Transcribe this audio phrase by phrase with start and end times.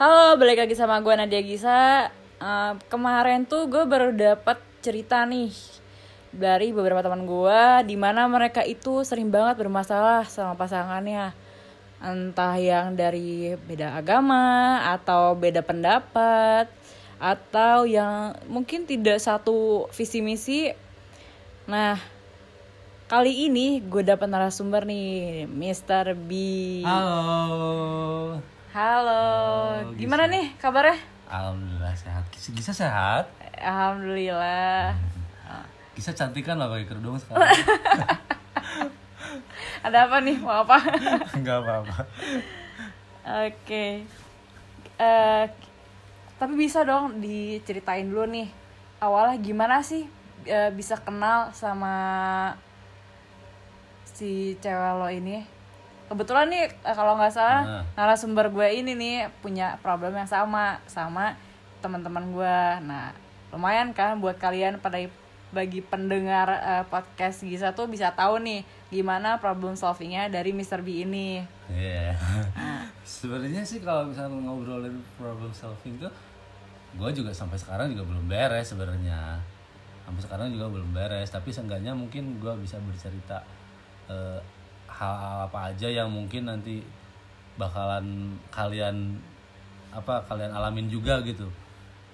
[0.00, 2.08] Halo, balik lagi sama gue Nadia Gisa.
[2.40, 5.52] Eh, kemarin tuh gue baru dapat cerita nih
[6.32, 11.36] dari beberapa teman gue, di mana mereka itu sering banget bermasalah sama pasangannya,
[12.00, 16.72] entah yang dari beda agama atau beda pendapat,
[17.20, 20.72] atau yang mungkin tidak satu visi misi.
[21.68, 22.00] Nah,
[23.08, 26.12] kali ini gue dapat narasumber nih, Mr.
[26.12, 26.30] B.
[26.84, 28.36] Halo.
[28.68, 29.24] Halo,
[29.80, 30.34] Halo, gimana Gisa.
[30.36, 30.96] nih kabarnya?
[31.24, 32.24] Alhamdulillah sehat.
[32.28, 33.24] Gisa, Gisa sehat.
[33.56, 34.92] Alhamdulillah.
[35.96, 37.48] Gisa cantik kan lah pakai kerudung sekarang.
[39.82, 40.36] Ada apa nih?
[40.36, 40.76] Mau apa?
[41.40, 41.98] Enggak apa-apa.
[43.48, 44.04] Oke.
[45.00, 45.44] Eh,
[46.36, 48.52] tapi bisa dong diceritain dulu nih.
[49.00, 50.04] Awalnya gimana sih
[50.44, 52.52] eh, bisa kenal sama
[54.18, 55.46] si cewek lo ini?
[56.10, 57.84] Kebetulan nih eh, kalau nggak salah Nah.
[57.94, 61.38] narasumber gue ini nih punya problem yang sama sama
[61.78, 62.58] teman-teman gue.
[62.82, 63.14] Nah,
[63.54, 64.98] lumayan kan buat kalian pada
[65.48, 70.82] bagi pendengar eh, podcast Gisa tuh bisa tahu nih gimana problem solvingnya dari Mr.
[70.82, 71.44] B ini.
[71.70, 72.18] Iya.
[73.06, 76.10] Sebenarnya sih kalau misalnya ngobrolin problem solving tuh
[76.96, 79.38] gue juga sampai sekarang juga belum beres sebenarnya.
[80.08, 83.44] Sampai sekarang juga belum beres, tapi seenggaknya mungkin gue bisa bercerita
[84.08, 84.40] eh,
[84.88, 86.82] hal-hal apa aja yang mungkin nanti
[87.54, 89.20] bakalan kalian
[89.94, 91.48] apa kalian alamin juga gitu.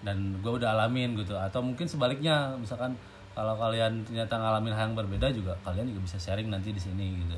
[0.05, 1.35] Dan gue udah alamin gitu.
[1.39, 2.95] Atau mungkin sebaliknya misalkan
[3.35, 7.19] kalau kalian ternyata ngalamin hal yang berbeda juga kalian juga bisa sharing nanti di sini
[7.19, 7.35] gitu.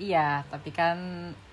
[0.00, 0.96] Iya, tapi kan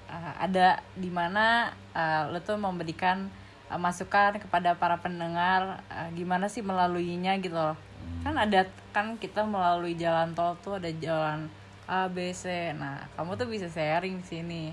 [0.07, 3.27] uh, ada di mana uh, lo tuh memberikan
[3.67, 7.75] uh, masukan kepada para pendengar uh, gimana sih melaluinya gitu loh.
[8.23, 8.61] Kan ada
[8.93, 11.47] kan kita melalui jalan tol tuh ada jalan
[11.87, 12.73] A, B, C.
[12.75, 14.63] Nah, kamu tuh bisa sharing di sini.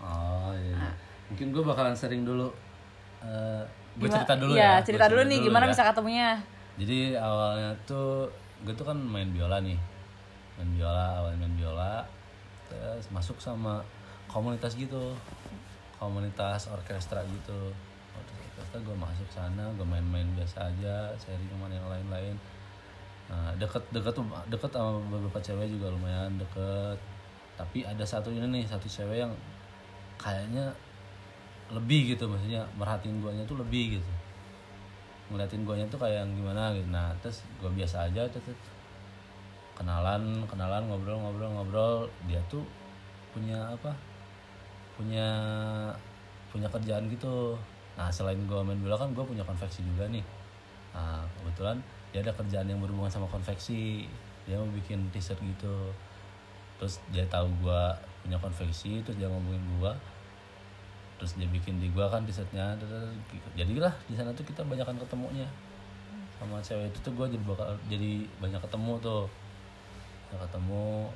[0.00, 0.90] Oh iya.
[1.28, 2.48] Mungkin gue bakalan sering dulu.
[3.22, 3.62] Eh
[3.98, 4.86] gue Gima- cerita dulu iya, ya.
[4.86, 5.70] cerita dulu nih gimana ya.
[5.74, 6.30] bisa ketemunya.
[6.78, 8.30] Jadi awalnya tuh
[8.62, 9.78] gue tuh kan main biola nih.
[10.58, 12.06] Main biola, awalnya main biola.
[12.70, 13.82] Terus masuk sama
[14.30, 15.12] komunitas gitu.
[15.98, 17.74] Komunitas orkestra gitu.
[18.14, 22.34] Orkestra gue masuk sana, gue main-main biasa aja, sharing sama yang lain-lain.
[23.28, 26.96] Nah, deket deket tuh deket sama beberapa cewek juga lumayan deket.
[27.60, 29.32] Tapi ada satu ini nih, satu cewek yang
[30.16, 30.72] kayaknya
[31.68, 34.12] lebih gitu maksudnya merhatiin guanya tuh lebih gitu.
[35.28, 36.88] Ngeliatin guanya tuh kayak yang gimana gitu.
[36.88, 38.60] Nah terus gue biasa aja terus, terus.
[39.76, 41.96] Kenalan kenalan ngobrol ngobrol ngobrol.
[42.24, 42.64] Dia tuh
[43.36, 43.92] punya apa?
[44.96, 45.28] Punya
[46.48, 47.60] punya kerjaan gitu.
[48.00, 50.24] Nah selain gue main bola kan gue punya konveksi juga nih.
[50.96, 51.76] Nah kebetulan
[52.10, 54.08] dia ada kerjaan yang berhubungan sama konveksi
[54.48, 55.92] dia mau bikin t-shirt gitu.
[56.80, 57.82] Terus dia tahu gue
[58.24, 59.92] punya konveksi terus dia ngomongin gue
[61.18, 62.78] terus dia bikin di gua kan t-shirtnya
[63.58, 65.50] jadilah di sana tuh kita banyakan ketemunya.
[66.38, 69.26] Sama cewek itu tuh gua jadi bakal jadi banyak ketemu tuh.
[70.30, 71.10] Banyak ketemu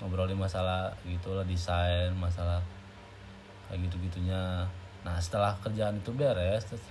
[0.00, 2.64] ngobrolin masalah gitulah desain masalah
[3.68, 4.64] kayak gitu gitunya
[5.04, 6.84] nah setelah kerjaan itu beres terus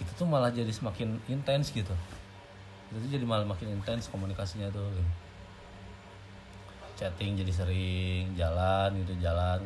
[0.00, 1.92] kita tuh malah jadi semakin intens gitu.
[2.88, 5.12] Kita tuh jadi malah makin intens komunikasinya tuh gitu.
[6.96, 9.60] chatting jadi sering jalan gitu jalan.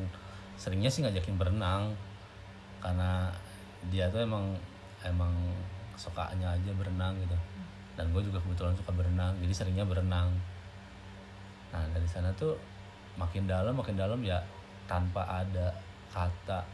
[0.59, 1.95] Seringnya sih ngajakin berenang
[2.83, 3.31] karena
[3.91, 4.59] dia tuh emang
[5.07, 5.31] emang
[5.95, 7.39] sukanya aja berenang gitu.
[7.95, 10.35] Dan gue juga kebetulan suka berenang jadi seringnya berenang.
[11.71, 12.59] Nah dari sana tuh
[13.15, 14.43] makin dalam makin dalam ya
[14.91, 15.75] tanpa ada
[16.11, 16.67] kata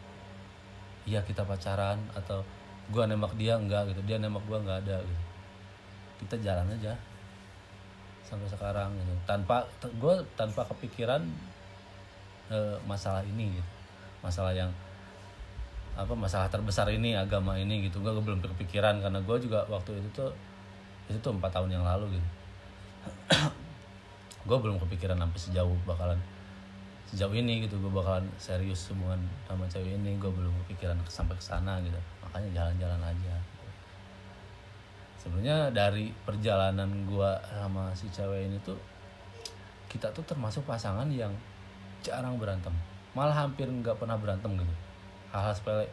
[1.08, 2.44] iya kita pacaran atau
[2.90, 4.02] gue nembak dia enggak gitu.
[4.04, 5.24] Dia nembak gue enggak ada gitu.
[6.26, 6.92] Kita jalan aja.
[8.26, 9.14] Sampai sekarang gitu.
[9.24, 11.22] Tanpa gue tanpa kepikiran
[12.50, 13.70] eh, masalah ini gitu.
[14.20, 14.70] Masalah yang
[15.98, 18.02] apa masalah terbesar ini agama ini gitu.
[18.02, 20.30] Gue belum kepikiran karena gue juga waktu itu tuh
[21.06, 22.28] itu tuh empat tahun yang lalu gitu.
[24.48, 26.18] Gue belum kepikiran sampai sejauh bakalan
[27.06, 27.78] sejauh ini gitu.
[27.78, 30.18] Gue bakalan serius hubungan sama cewek ini.
[30.18, 31.98] Gue belum kepikiran sampai ke sana gitu
[32.30, 33.34] makanya jalan-jalan aja.
[35.18, 38.78] Sebenarnya dari perjalanan gue sama si cewek ini tuh
[39.90, 41.34] kita tuh termasuk pasangan yang
[42.06, 42.70] jarang berantem.
[43.18, 44.74] Malah hampir nggak pernah berantem gitu.
[45.34, 45.90] Hal-hal sepele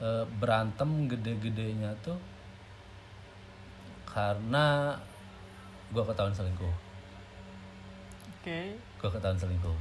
[0.00, 2.16] E, berantem gede-gedenya tuh
[4.08, 4.96] karena
[5.92, 6.74] gue ketahuan selingkuh.
[8.40, 8.80] Oke.
[8.80, 9.76] gue ketahuan selingkuh.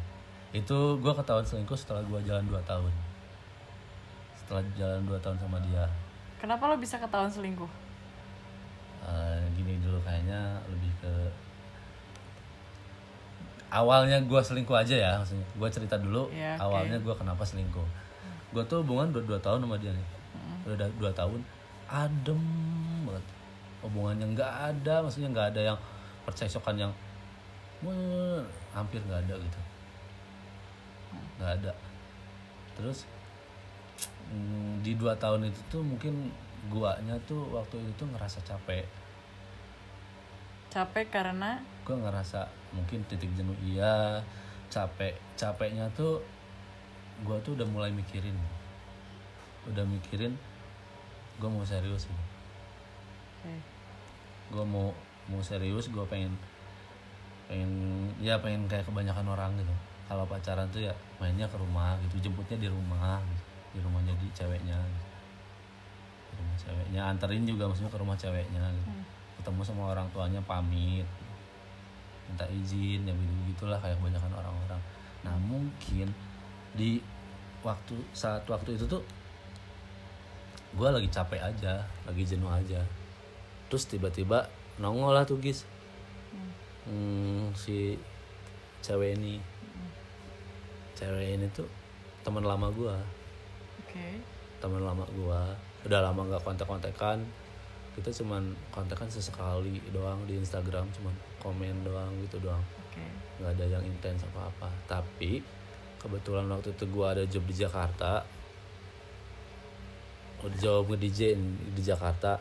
[0.52, 2.92] Itu gue ketahuan selingkuh setelah gue jalan 2 tahun
[4.50, 5.86] setelah jalan 2 tahun sama dia.
[6.42, 7.69] Kenapa lo bisa ketahuan selingkuh?
[9.00, 11.13] Eh, gini dulu kayaknya lebih ke
[13.69, 15.46] awalnya gue selingkuh aja ya maksudnya.
[15.54, 16.66] Gue cerita dulu Iya, oke.
[16.66, 17.86] awalnya gue kenapa selingkuh.
[18.50, 20.07] Gue tuh hubungan udah dua tahun sama dia nih.
[20.66, 21.40] Udah da- dua tahun
[21.86, 22.42] adem
[23.06, 23.25] banget.
[23.86, 25.78] Hubungannya nggak ada maksudnya nggak ada yang
[26.25, 26.92] percekcokan yang
[28.74, 29.60] hampir nggak ada gitu.
[31.38, 31.72] Nggak ada.
[32.74, 33.06] Terus
[34.30, 36.30] mm, di dua tahun itu tuh mungkin
[36.70, 38.86] guanya tuh waktu itu ngerasa capek.
[40.70, 41.66] Capek karena?
[41.81, 42.46] Gue ngerasa
[42.78, 44.22] mungkin titik jenuh iya.
[44.70, 46.22] Capek capeknya tuh
[47.26, 48.38] gue tuh udah mulai mikirin.
[49.66, 50.38] Udah mikirin
[51.40, 52.24] gue mau serius gitu.
[53.42, 53.56] oke.
[54.54, 54.94] Gue mau
[55.30, 56.36] mau serius gue pengen
[57.50, 57.72] pengen
[58.22, 59.74] ya pengen kayak kebanyakan orang gitu.
[60.06, 63.49] Kalau pacaran tuh ya mainnya ke rumah gitu jemputnya di rumah gitu.
[63.74, 64.77] Di rumahnya di ceweknya.
[64.77, 65.06] Gitu.
[66.30, 67.01] Di rumah ceweknya.
[67.10, 68.63] Anterin juga maksudnya ke rumah ceweknya.
[68.74, 68.92] Gitu.
[69.39, 71.07] ketemu sama orang tuanya pamit.
[72.27, 74.81] Minta izin ya begitu gitulah kayak kebanyakan orang-orang.
[75.24, 76.12] Nah mungkin
[76.75, 77.01] di
[77.66, 79.04] waktu saat waktu itu tuh
[80.69, 82.83] gue lagi capek aja lagi jenuh aja.
[83.71, 84.45] Terus tiba-tiba
[84.77, 85.63] nongol lah tuh gis.
[86.86, 87.95] Hmm, si
[88.83, 89.39] cewek ini.
[91.00, 91.66] Cewek ini tuh
[92.21, 92.95] teman lama gue
[93.80, 94.08] oke.
[94.60, 95.42] Teman lama gue
[95.88, 97.24] udah lama nggak kontak-kontakan.
[97.96, 102.64] Kita cuman kontakan sesekali doang di Instagram cuman komen doang gitu doang.
[103.40, 105.40] Nggak ada yang intens apa apa tapi
[106.00, 108.24] kebetulan waktu itu gua ada job di Jakarta.
[110.60, 111.20] Job nge DJ
[111.76, 112.40] di Jakarta.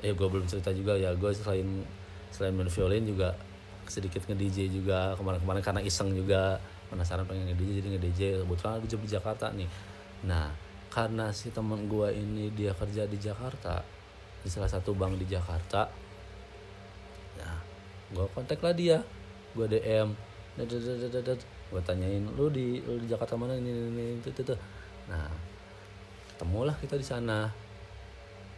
[0.00, 1.12] Eh gue belum cerita juga ya.
[1.12, 1.84] Gue selain
[2.32, 3.36] selain main violin juga
[3.84, 6.56] sedikit nge DJ juga kemarin-kemarin karena iseng juga
[6.90, 9.70] penasaran pengen nge DJ jadi nge DJ kebetulan ada di Jakarta nih.
[10.26, 10.50] Nah
[10.90, 13.78] karena si teman gua ini dia kerja di Jakarta
[14.42, 16.10] di salah satu bank di Jakarta
[17.40, 17.56] Nah,
[18.12, 18.98] gue kontak lah dia,
[19.56, 20.12] gue DM,
[21.70, 23.56] gue tanyain lu di lu di Jakarta mana?
[23.56, 24.28] Ini ini itu.
[24.28, 24.54] itu."
[25.08, 25.30] Nah,
[26.34, 27.48] ketemulah kita di sana,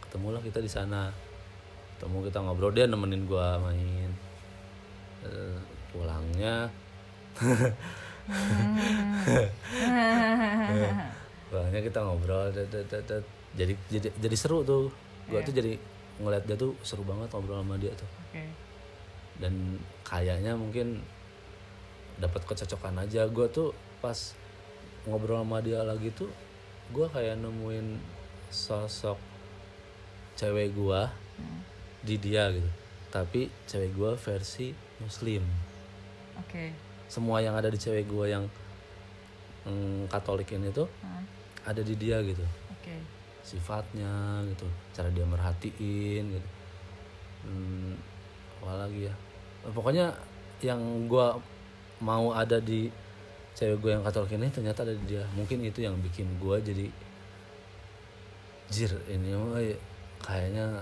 [0.09, 1.13] ketemulah kita di sana,
[1.97, 4.11] ketemu kita ngobrol dia nemenin gue main,
[5.23, 5.55] Eh,
[5.95, 6.67] pulangnya,
[11.53, 14.89] pulangnya kita ngobrol, jadi jadi jadi seru tuh,
[15.29, 15.77] gue tuh jadi
[16.21, 18.09] ngeliat dia tuh seru banget ngobrol sama dia tuh.
[18.29, 18.45] Oke.
[19.37, 21.03] Dan kayaknya mungkin
[22.21, 23.27] dapat kecocokan aja.
[23.29, 24.17] Gue tuh pas
[25.09, 26.31] ngobrol sama dia lagi tuh
[26.93, 27.99] gue kayak nemuin
[28.53, 29.17] sosok
[30.37, 31.01] cewek gue
[32.05, 32.71] di dia gitu.
[33.13, 35.45] Tapi cewek gue versi muslim.
[36.41, 36.73] Oke
[37.13, 38.49] semua yang ada di cewek gue yang
[39.69, 41.29] mm, katolik ini tuh Hmm,
[41.69, 42.41] ada di dia gitu.
[42.73, 42.97] Oke.
[43.45, 44.65] Sifatnya gitu
[44.97, 46.49] cara dia merhatiin gitu.
[47.45, 48.01] Hmm,
[48.65, 49.15] apa lagi ya.
[49.69, 50.09] Pokoknya
[50.65, 51.37] yang gua
[52.01, 52.89] mau ada di
[53.53, 55.29] cewek gue yang katolik ini ternyata ada di dia.
[55.37, 56.89] Mungkin itu yang bikin gua jadi
[58.73, 59.37] jir ini
[60.25, 60.81] kayaknya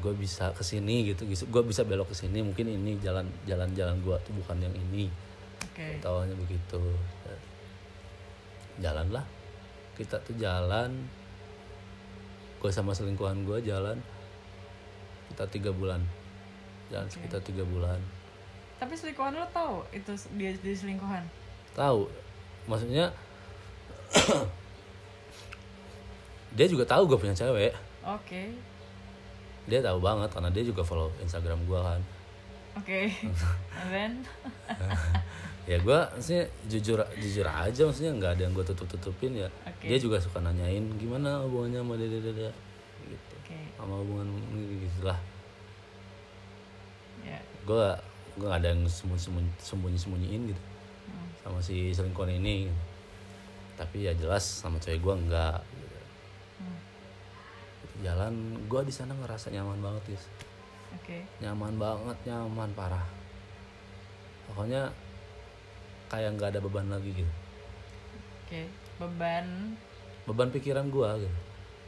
[0.00, 3.96] gue bisa ke sini gitu gue bisa belok ke sini mungkin ini jalan jalan jalan
[4.00, 5.12] gue tuh bukan yang ini.
[5.68, 6.00] Oke.
[6.00, 6.80] Tawanya begitu.
[8.80, 9.26] Jalan lah
[9.94, 10.90] kita tuh jalan.
[12.62, 13.98] Gue sama selingkuhan gue jalan
[15.32, 16.00] kita tiga bulan.
[16.88, 18.00] Jalan sekitar tiga bulan.
[18.80, 21.22] Tapi selingkuhan lo tahu itu dia dia selingkuhan?
[21.76, 22.08] Tahu
[22.66, 23.12] maksudnya
[26.56, 27.74] dia juga tahu gue punya cewek.
[28.02, 28.71] Oke
[29.66, 32.00] dia tahu banget karena dia juga follow Instagram gue kan
[32.78, 33.00] oke
[33.78, 34.12] and then
[35.70, 39.86] ya gue maksudnya jujur jujur aja maksudnya nggak ada yang gue tutup tutupin ya Oke.
[39.86, 42.52] dia juga suka nanyain gimana hubungannya sama dia dia dia, dia?"
[43.06, 45.18] gitu oke sama hubungan ini gitu lah
[47.22, 47.84] ya gue
[48.32, 50.62] gue gak ada yang sembunyi sembunyi sembunyiin gitu
[51.02, 51.28] Hmm.
[51.42, 52.70] sama si selingkuhan ini
[53.74, 55.14] tapi ya jelas sama cewek gue.
[55.18, 55.26] Hmm.
[58.00, 60.26] Jalan gue di sana ngerasa nyaman banget guys
[60.92, 61.18] oke.
[61.40, 63.04] Nyaman banget nyaman parah.
[64.48, 64.92] Pokoknya
[66.12, 67.32] kayak nggak ada beban lagi gitu.
[68.44, 68.68] Oke
[69.00, 69.76] beban.
[70.28, 71.32] Beban pikiran gua gitu.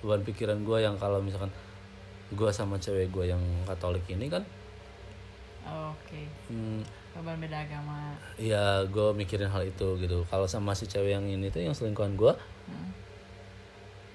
[0.05, 1.53] Beban pikiran gua yang kalau misalkan
[2.33, 4.43] gua sama cewek gua yang katolik ini kan
[5.65, 6.21] oke.
[6.49, 6.81] Hmm,
[7.17, 8.17] beban beda agama.
[8.41, 10.25] Ya gue mikirin hal itu gitu.
[10.29, 12.97] Kalau sama si cewek yang ini tuh yang selingkuhan gua Hmm.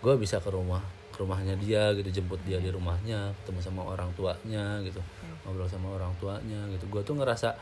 [0.02, 0.82] gua bisa ke rumah
[1.20, 5.04] ke rumahnya dia gitu jemput dia di rumahnya ketemu sama orang tuanya gitu
[5.44, 6.86] ngobrol sama orang tuanya gitu.
[6.88, 7.58] Gua tuh ngerasa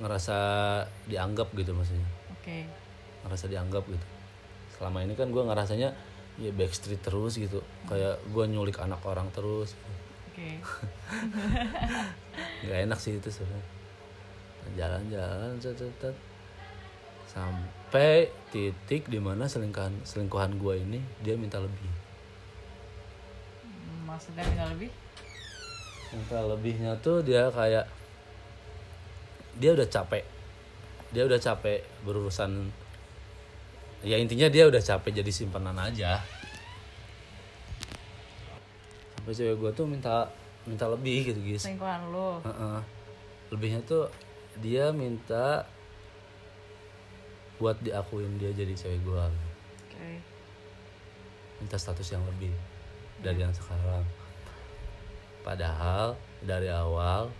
[0.00, 0.38] ngerasa
[1.10, 2.08] dianggap gitu maksudnya.
[2.32, 2.64] Oke.
[3.26, 4.06] Ngerasa dianggap gitu.
[4.76, 5.92] Selama ini kan gua ngerasanya
[6.38, 7.60] ya backstreet terus gitu.
[7.90, 9.74] Kayak gua nyulik anak orang terus.
[10.32, 10.62] Oke.
[12.64, 13.68] Nggak enak sih itu sebenarnya.
[14.78, 15.60] Jalan-jalan
[17.26, 22.05] sampai titik di mana selingkuhan selingkuhan gue ini dia minta lebih
[24.06, 24.90] maksudnya tinggal lebih?
[26.14, 27.90] Minta lebihnya tuh dia kayak
[29.58, 30.24] dia udah capek.
[31.10, 32.70] Dia udah capek berurusan.
[34.06, 36.22] Ya intinya dia udah capek jadi simpanan aja.
[39.18, 40.30] Sampai cewek gue tuh minta
[40.66, 42.42] minta lebih gitu guys selingkuhan lu.
[42.42, 42.78] Heeh.
[43.54, 44.10] lebihnya tuh
[44.58, 45.66] dia minta
[47.58, 50.10] buat diakuin dia jadi cewek gue oke.
[51.58, 52.54] Minta status yang lebih
[53.22, 54.04] dari yang sekarang.
[55.46, 57.30] Padahal dari awal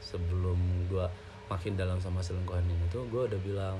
[0.00, 0.56] sebelum
[0.88, 1.06] gua
[1.50, 3.76] makin dalam sama selingkuhan ini tuh gue udah bilang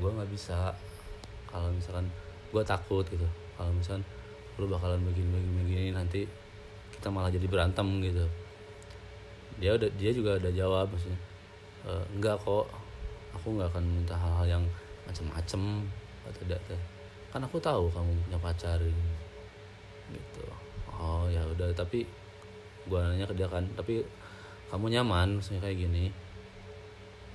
[0.00, 0.72] gue nggak bisa
[1.52, 2.08] kalau misalkan
[2.48, 3.28] gue takut gitu.
[3.60, 4.00] Kalau misalkan
[4.56, 6.24] lu bakalan begini begini begini nanti
[6.96, 8.24] kita malah jadi berantem gitu.
[9.60, 11.20] Dia udah dia juga udah jawab maksudnya
[11.84, 12.66] "E, enggak kok.
[13.36, 14.64] Aku nggak akan minta hal-hal yang
[15.04, 15.84] macem-macem.
[16.24, 16.60] Atau tidak
[17.32, 19.11] kan aku tahu kamu punya pacar ini."
[20.12, 20.44] Gitu.
[20.92, 22.06] Oh ya udah tapi
[22.86, 24.04] gua nanya ke dia kan tapi
[24.68, 25.40] kamu nyaman?
[25.40, 26.12] Maksudnya kayak gini.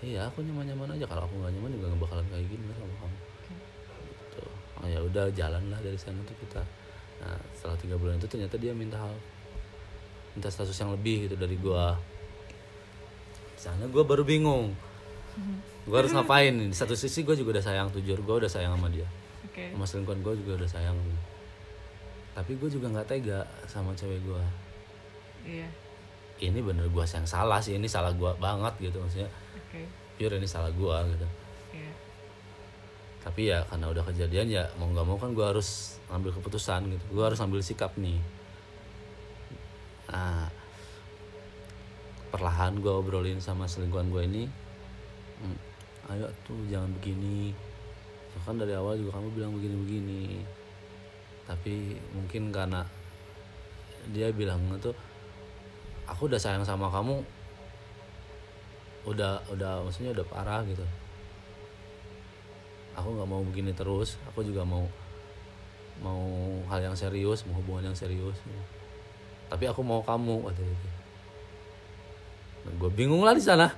[0.06, 1.06] Iya aku nyaman nyaman aja.
[1.10, 3.18] Kalau aku nggak nyaman juga nggak bakalan kayak gini sama kamu.
[4.08, 4.44] Gitu.
[4.78, 6.62] Oh ya udah jalan lah dari sana tuh kita.
[7.22, 9.14] Nah setelah tiga bulan itu ternyata dia minta hal
[10.38, 11.98] minta status yang lebih gitu dari gua.
[13.58, 14.78] Di sana gua baru bingung.
[15.88, 18.92] Gua harus ngapain di satu sisi gue juga udah sayang jujur gue udah sayang sama
[18.92, 19.08] dia.
[19.48, 19.72] Oke.
[19.72, 20.98] Sama selingkuhan gue juga udah sayang
[22.38, 24.44] tapi gue juga nggak tega sama cewek gue
[25.48, 25.70] iya.
[26.38, 29.26] Ini bener gue yang salah sih ini salah gue banget gitu maksudnya.
[29.58, 29.82] Oke.
[30.22, 31.28] Pure ini salah gue gitu.
[31.74, 31.92] Iya.
[33.26, 37.06] Tapi ya karena udah kejadian ya mau nggak mau kan gue harus ngambil keputusan gitu.
[37.10, 38.22] Gue harus ambil sikap nih.
[40.14, 40.46] Nah
[42.30, 44.44] perlahan gue obrolin sama selingkuhan gue ini.
[45.42, 45.58] "Hmm,
[46.14, 47.50] ayo tuh jangan begini.
[48.38, 50.46] Ya kan dari awal juga kamu bilang begini-begini
[51.48, 52.84] tapi mungkin karena
[54.12, 54.92] dia bilang tuh
[56.04, 57.24] aku udah sayang sama kamu
[59.08, 60.84] udah udah maksudnya udah parah gitu.
[63.00, 64.84] Aku nggak mau begini terus aku juga mau
[66.04, 66.28] mau
[66.68, 68.36] hal yang serius mau hubungan yang serius.
[69.48, 70.88] Tapi aku mau kamu kata gitu.
[72.76, 73.72] Gue bingung lah di sana.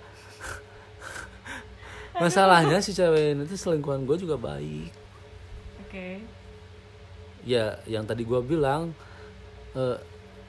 [2.21, 4.89] Masalahnya si cewek ini tuh selingkuhan gue juga baik.
[5.85, 6.38] Oke
[7.41, 8.91] ya yang tadi gue bilang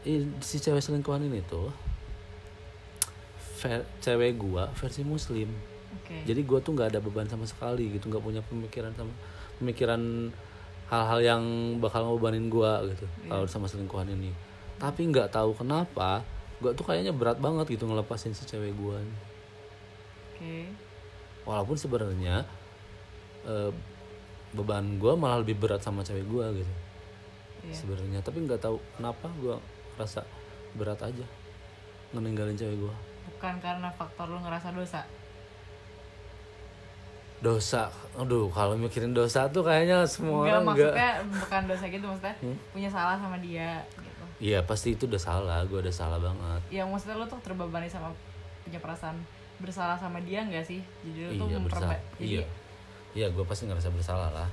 [0.02, 1.70] i- si cewek selingkuhan ini tuh
[3.58, 5.48] ver- cewek gue versi muslim.
[5.92, 6.22] Oke.
[6.24, 9.12] Jadi gue tuh nggak ada beban sama sekali gitu nggak punya pemikiran sama
[9.58, 10.32] pemikiran
[10.88, 11.42] hal-hal yang
[11.78, 14.32] bakal ngebebanin gue gitu kalau sama selingkuhan ini.
[14.76, 16.24] Tapi nggak tahu kenapa
[16.58, 18.98] gue tuh kayaknya berat banget gitu ngelepasin si cewek gue
[20.30, 20.56] oke.
[21.44, 22.44] Walaupun sebenarnya
[23.42, 23.70] eh,
[24.50, 26.72] beban gue malah lebih berat sama cewek gue gitu.
[27.60, 27.74] Iya.
[27.76, 29.56] Sebenarnya tapi nggak tahu kenapa gue
[29.94, 30.24] rasa
[30.72, 31.26] berat aja
[32.10, 32.94] ngeninggalin cewek gue
[33.30, 35.00] bukan karena faktor lu ngerasa dosa?
[37.40, 42.04] Dosa aduh kalau mikirin dosa tuh kayaknya semua enggak orang enggak maksudnya bukan dosa gitu
[42.04, 42.36] maksudnya
[42.70, 44.24] punya salah sama dia gitu.
[44.40, 46.60] Iya pasti itu udah salah gue udah salah banget.
[46.68, 48.12] Yang maksudnya lu tuh terbebani sama
[48.60, 49.16] punya perasaan
[49.56, 50.84] bersalah sama dia enggak sih?
[51.00, 51.96] Jadi lu tuh iya bersalah.
[51.96, 52.36] memperba- jadi
[53.14, 54.48] iya gue pasti ngerasa bersalah lah.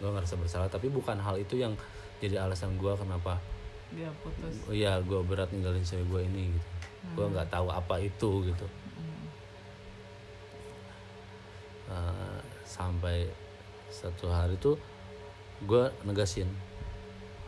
[0.00, 1.76] Gue ngerasa bersalah tapi bukan hal itu yang
[2.22, 3.38] jadi alasan gue kenapa
[3.92, 4.56] dia putus.
[4.64, 6.68] Oh iya gue berat ninggalin cewek gue ini gitu.
[7.12, 8.66] Gue nggak tahu apa itu gitu.
[11.92, 13.28] Eh, sampai
[13.92, 14.80] satu hari tuh
[15.68, 16.48] gue negasin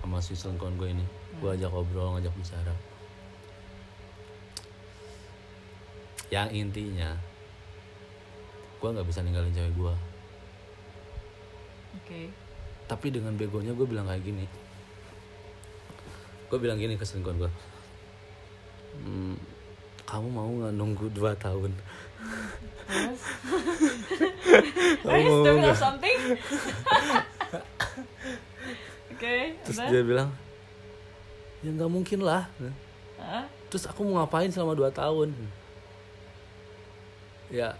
[0.04, 1.06] sama si selingkuhan gue ini.
[1.40, 2.74] Gue ajak ngobrol ngajak bicara.
[6.28, 7.10] Yang intinya
[8.84, 9.94] gue nggak bisa ninggalin cewek gue
[12.04, 12.20] oke.
[12.84, 14.44] Tapi dengan begonya gue bilang kayak gini.
[16.52, 17.50] Gue bilang gini ke selingkuhan gue
[18.94, 19.34] "Hmm,
[20.04, 21.72] kamu mau nggak nunggu dua tahun?
[22.84, 23.24] Terus
[25.02, 26.18] Kamu are you mau still something?
[29.14, 30.28] Oke terus dia bilang
[31.64, 32.44] ya nggak mungkin lah.
[33.16, 33.48] Hah?
[33.72, 35.32] terus aku mau ngapain selama dua tahun?
[37.50, 37.74] Ya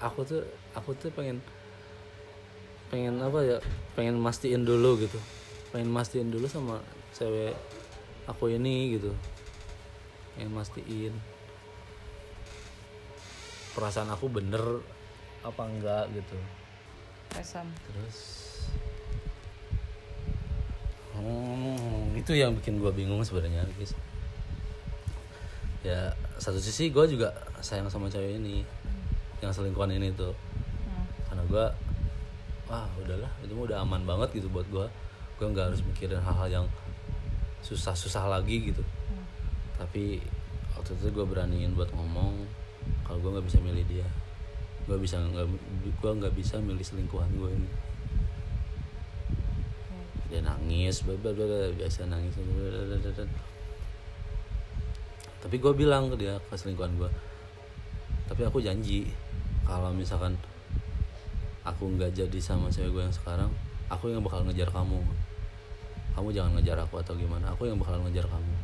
[0.00, 0.40] aku tuh
[0.72, 1.42] aku tuh pengen
[2.92, 3.58] pengen apa ya
[3.94, 5.20] pengen mastiin dulu gitu.
[5.70, 6.80] Pengen mastiin dulu sama
[7.16, 7.56] cewek
[8.28, 9.12] aku ini gitu.
[10.34, 11.14] Pengen mastiin
[13.74, 14.62] perasaan aku bener
[15.42, 16.38] apa enggak gitu.
[17.34, 17.66] Resam.
[17.90, 18.18] terus
[21.18, 23.92] hmm, itu yang bikin gua bingung sebenarnya guys.
[25.84, 28.64] Ya satu sisi gue juga sayang sama cewek ini
[29.44, 30.32] yang selingkuhan ini tuh.
[30.32, 31.04] Hmm.
[31.28, 31.66] karena gue
[32.68, 34.86] wah udahlah itu mah udah aman banget gitu buat gue
[35.36, 36.66] gue nggak harus mikirin hal-hal yang
[37.64, 39.24] susah-susah lagi gitu Hmm.
[39.76, 40.24] tapi
[40.72, 42.40] waktu itu gue beraniin buat ngomong
[43.04, 44.08] kalau gue nggak bisa milih dia
[44.84, 45.44] gue bisa nggak
[46.00, 47.68] gue nggak bisa milih selingkuhan gue ini
[49.24, 50.32] Oke.
[50.32, 53.42] dia nangis bla bla bla, bla, biasa nangis bla, bla, bla, bla, bla.
[55.44, 57.10] tapi gue bilang ke dia ke selingkuhan gue
[58.24, 59.08] tapi aku janji
[59.68, 60.36] kalau misalkan
[61.64, 63.50] aku nggak jadi sama cewek gue yang sekarang.
[63.88, 65.00] Aku yang bakal ngejar kamu.
[66.14, 67.50] Kamu jangan ngejar aku atau gimana.
[67.56, 68.54] Aku yang bakal ngejar kamu.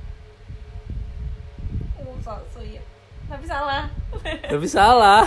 [2.52, 2.84] Sweet.
[3.26, 3.88] Tapi salah.
[4.52, 5.24] tapi salah.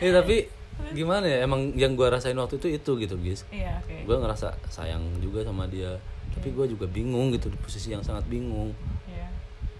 [0.00, 0.48] Ya tapi
[0.96, 1.44] gimana ya?
[1.44, 4.08] Emang yang gue rasain waktu itu itu gitu guys Iya, oke.
[4.08, 6.00] gue ngerasa sayang juga sama dia.
[6.32, 8.72] Tapi gue juga bingung gitu di posisi yang sangat bingung.
[9.06, 9.28] Iya.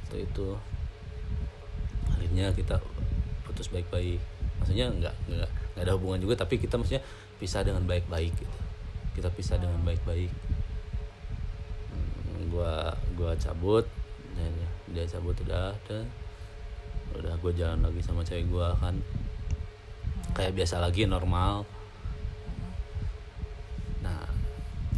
[0.05, 0.49] waktu itu.
[2.11, 2.77] Akhirnya kita
[3.49, 4.21] putus baik-baik.
[4.61, 7.01] Maksudnya nggak nggak nggak ada hubungan juga tapi kita maksudnya
[7.41, 8.59] pisah dengan baik-baik gitu.
[9.17, 10.29] Kita pisah dengan baik-baik.
[11.89, 13.89] Hmm, gua gua cabut
[14.37, 14.53] dan
[14.93, 16.05] dia cabut udah udah.
[17.11, 19.01] Udah gue jalan lagi sama cewek gua kan.
[20.37, 21.65] Kayak biasa lagi normal.
[24.05, 24.29] Nah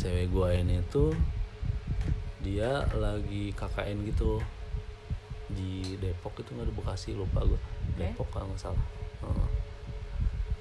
[0.03, 1.15] cewek gua ini tuh
[2.43, 4.43] dia lagi KKN gitu.
[5.47, 7.61] Di Depok itu nggak di Bekasi lupa gue
[7.97, 8.87] Depok kalau nggak salah.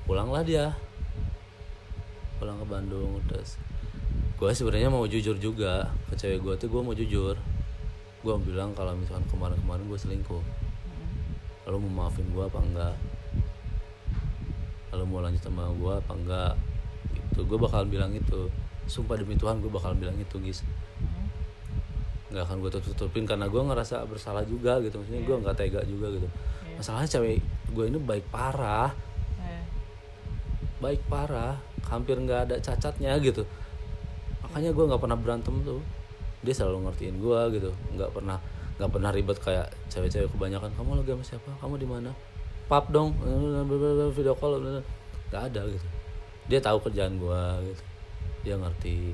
[0.05, 0.75] Pulanglah dia
[2.41, 3.61] pulang ke Bandung terus
[4.41, 7.37] gue sebenarnya mau jujur juga ke cewek gue tuh gue mau jujur.
[8.25, 10.41] Gue bilang kalau misalkan kemarin-kemarin gue selingkuh.
[11.69, 12.95] Lo mau maafin gue apa enggak?
[14.97, 16.53] Lo mau lanjut sama gue apa enggak?
[17.13, 17.45] Gitu.
[17.45, 18.49] Gue bakal bilang itu.
[18.89, 20.65] Sumpah demi Tuhan gue bakal bilang itu guys
[22.31, 24.97] nggak akan gue tutup-tutupin karena gue ngerasa bersalah juga gitu.
[24.97, 26.25] Maksudnya gue nggak tega juga gitu.
[26.25, 26.81] Iya.
[26.81, 27.37] masalahnya cewek
[27.77, 28.89] gue ini baik parah.
[28.89, 29.10] Iya.
[30.81, 31.61] Baik parah.
[31.87, 33.45] Hampir nggak ada cacatnya gitu.
[34.41, 35.79] Makanya gue nggak pernah berantem tuh.
[36.41, 37.69] Dia selalu ngertiin gue gitu.
[37.95, 38.41] Nggak pernah
[38.81, 41.49] nggak pernah ribet kayak cewek-cewek kebanyakan kamu lagi sama siapa?
[41.61, 42.09] Kamu di mana?
[42.65, 43.13] Pap dong.
[44.17, 44.81] Video call.
[45.29, 45.87] Nggak ada gitu.
[46.49, 47.83] Dia tahu kerjaan gue gitu.
[48.41, 49.13] Dia ngerti.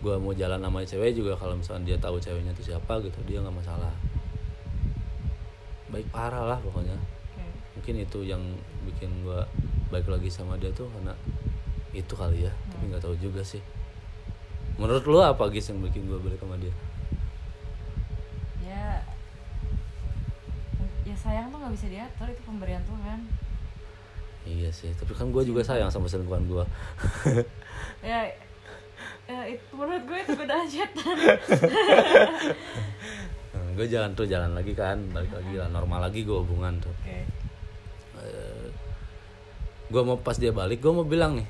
[0.00, 3.38] Gue mau jalan sama cewek juga kalau misalkan dia tahu ceweknya itu siapa gitu dia
[3.44, 3.92] nggak masalah.
[5.92, 6.96] Baik parah lah pokoknya.
[7.76, 8.40] Mungkin itu yang
[8.88, 9.44] bikin gua
[9.90, 11.12] baik lagi sama dia tuh karena
[11.90, 13.58] itu kali ya tapi nggak tahu juga sih
[14.78, 16.72] menurut lo apa guys yang bikin gua balik sama dia
[18.60, 19.02] Ya.
[21.02, 23.18] Ya sayang tuh nggak bisa diatur itu pemberian Tuhan.
[24.46, 26.62] iya sih tapi kan gua juga sayang sama selingkuhan gua
[28.06, 28.30] Ya.
[29.26, 31.14] Ya, itu menurut gue itu godaan setan.
[33.70, 37.22] gue jalan tuh jalan lagi kan balik lagi lah normal lagi gua hubungan tuh Oke.
[39.90, 41.48] Gua mau pas dia balik gua mau bilang nih.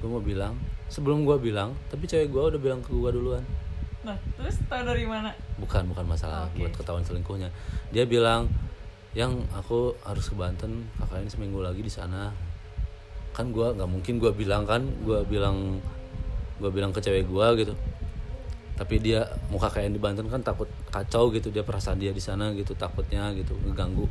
[0.00, 0.56] Gua mau bilang
[0.88, 3.44] sebelum gua bilang tapi cewek gua udah bilang ke gua duluan.
[4.02, 5.30] Nah, terus tau dari mana?
[5.62, 6.66] bukan bukan masalah Oke.
[6.66, 7.52] buat ketahuan selingkuhnya.
[7.94, 8.50] Dia bilang
[9.14, 12.32] yang aku harus ke Banten kakaknya seminggu lagi di sana.
[13.36, 15.78] Kan gua nggak mungkin gua bilang kan gua bilang
[16.58, 17.76] gua bilang ke cewek gua gitu.
[18.74, 22.50] Tapi dia mau KKN di Banten kan takut kacau gitu dia perasaan dia di sana
[22.56, 24.08] gitu takutnya gitu ngeganggu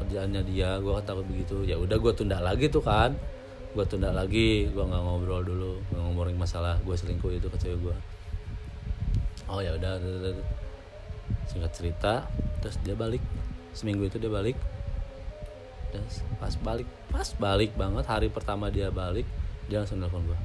[0.00, 1.62] kerjaannya dia kan takut begitu.
[1.64, 3.14] Ya udah gua tunda lagi tuh kan.
[3.74, 6.78] Gua tunda lagi gua nggak ngobrol dulu nggak ngomongin masalah.
[6.82, 7.96] Gua selingkuh itu ke cewek gua.
[9.50, 10.00] Oh ya udah
[11.50, 12.26] singkat cerita
[12.62, 13.22] terus dia balik.
[13.74, 14.58] Seminggu itu dia balik.
[15.94, 19.26] Terus pas balik pas balik banget hari pertama dia balik
[19.70, 20.38] dia langsung telepon gua.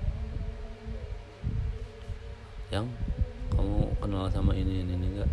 [2.70, 2.86] Yang
[3.50, 5.30] kamu kenal sama ini ini enggak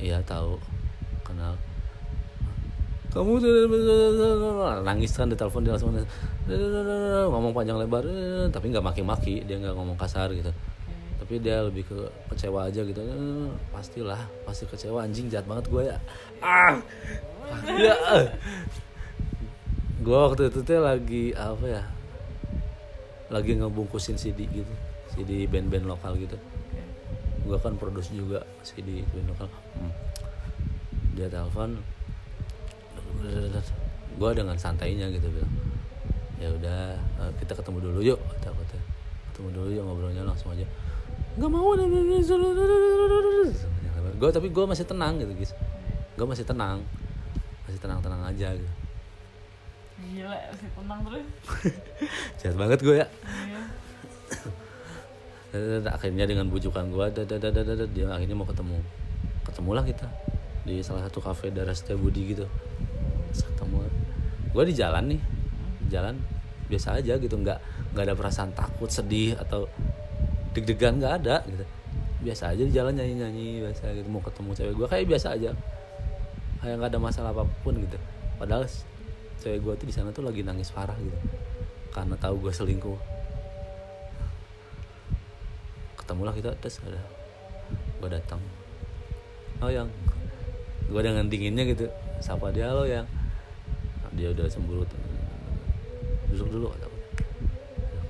[0.00, 0.60] iya tahu.
[1.24, 1.56] Kenal
[3.10, 3.42] kamu
[4.86, 5.94] nangis kan di telepon dia langsung
[7.30, 8.06] ngomong panjang lebar
[8.54, 10.50] tapi nggak maki-maki dia nggak ngomong kasar gitu.
[11.20, 11.98] Tapi dia lebih ke
[12.32, 12.98] kecewa aja gitu.
[13.02, 15.06] Eh, pastilah pasti kecewa.
[15.06, 15.98] Anjing jahat banget gue ya.
[16.42, 16.78] Ah
[17.66, 17.94] ya
[20.00, 21.82] gue waktu itu tuh lagi apa ya
[23.30, 24.74] lagi ngebungkusin CD gitu
[25.12, 26.38] CD band-band lokal gitu.
[27.44, 29.48] Gue kan produce juga CD band lokal.
[29.50, 29.92] Hmm.
[31.18, 31.74] dia telepon
[34.20, 35.52] gue dengan santainya gitu bilang
[36.40, 38.82] ya udah eh, kita ketemu dulu yuk kata aku tuh.
[39.32, 40.64] ketemu dulu yuk ngobrolnya langsung aja
[41.36, 41.72] nggak mau
[44.20, 45.52] gue tapi gue masih tenang gitu guys
[46.20, 46.84] gue masih tenang
[47.64, 48.72] masih tenang tenang aja gitu
[50.00, 51.26] Gila, masih tenang terus.
[52.40, 53.08] jahat banget gue ya
[55.50, 55.82] Iya.
[55.92, 57.06] akhirnya dengan bujukan gue
[57.96, 58.78] dia akhirnya mau ketemu
[59.48, 60.06] ketemulah kita
[60.62, 62.46] di salah satu kafe daerah Setiabudi gitu
[63.34, 63.86] ketemu.
[64.50, 65.20] Gue di jalan nih
[65.90, 66.14] jalan
[66.70, 67.58] biasa aja gitu nggak
[67.94, 69.66] nggak ada perasaan takut sedih atau
[70.54, 71.64] deg-degan nggak ada gitu.
[72.20, 75.50] Biasa aja di jalan nyanyi nyanyi biasa gitu mau ketemu cewek gue kayak biasa aja.
[76.60, 77.98] Kayak nggak ada masalah apa pun gitu.
[78.38, 78.66] Padahal
[79.40, 81.18] cewek gue tuh di sana tuh lagi nangis parah gitu
[81.90, 82.98] karena tahu gue selingkuh.
[85.98, 87.00] Ketemulah kita terus ada
[88.00, 88.40] gue datang.
[89.60, 89.90] Oh yang
[90.90, 91.86] gue dengan dinginnya gitu
[92.18, 93.06] sapa dia lo yang
[94.20, 94.90] dia udah cemberut
[96.28, 96.86] duduk dulu kata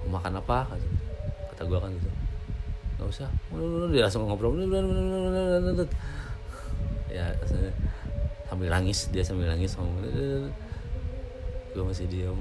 [0.04, 0.66] mau makan apa?
[0.66, 0.84] Kata,
[1.54, 2.10] kata gue kan gitu.
[2.98, 3.28] Nggak usah.
[3.94, 4.58] Dia langsung ngobrol.
[7.08, 7.30] Ya
[8.50, 9.06] sambil nangis.
[9.14, 10.02] Dia sambil nangis ngomong
[11.70, 12.34] gue masih diam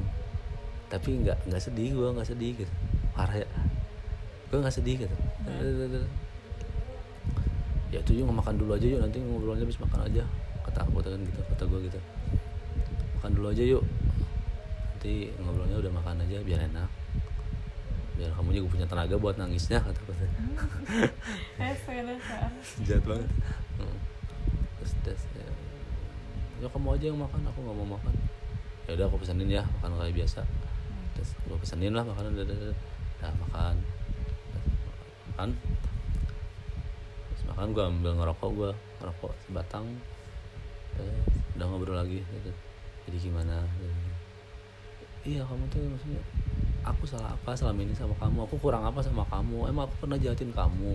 [0.89, 2.73] tapi nggak nggak sedih gue nggak sedih gitu.
[3.13, 3.47] Parah ya.
[4.49, 5.15] Gue nggak sedih gitu.
[7.93, 8.99] Ya tuh yuk makan dulu aja yuk.
[8.99, 10.25] Nanti ngobrolnya habis makan aja.
[10.65, 11.99] Kata aku kan gitu kata gue gitu
[13.19, 13.83] makan dulu aja yuk.
[14.95, 16.87] Nanti ngobrolnya udah makan aja biar enak.
[18.15, 20.15] Biar kamu juga punya tenaga buat nangisnya kata gue
[22.87, 23.29] jahat banget.
[23.75, 23.97] Hmm.
[24.79, 25.47] terus terus ya,
[26.63, 28.15] ya kamu aja yang makan aku nggak mau makan.
[28.87, 30.41] Ya udah aku pesenin ya makan kayak biasa.
[31.19, 32.77] Terus gue pesenin lah makanan udah, udah, udah.
[33.19, 33.75] Makan.
[35.35, 35.49] Makan.
[37.35, 38.71] Terus makan gue ambil ngerokok gue
[39.03, 39.85] ngerokok sebatang.
[40.95, 41.27] Terus
[41.59, 42.51] udah ngobrol lagi gitu.
[43.09, 43.65] Jadi gimana?
[45.25, 46.21] Iya kamu tuh maksudnya
[46.85, 48.45] aku salah apa selama ini sama kamu?
[48.45, 49.65] Aku kurang apa sama kamu?
[49.65, 50.93] Emang aku pernah jahatin kamu?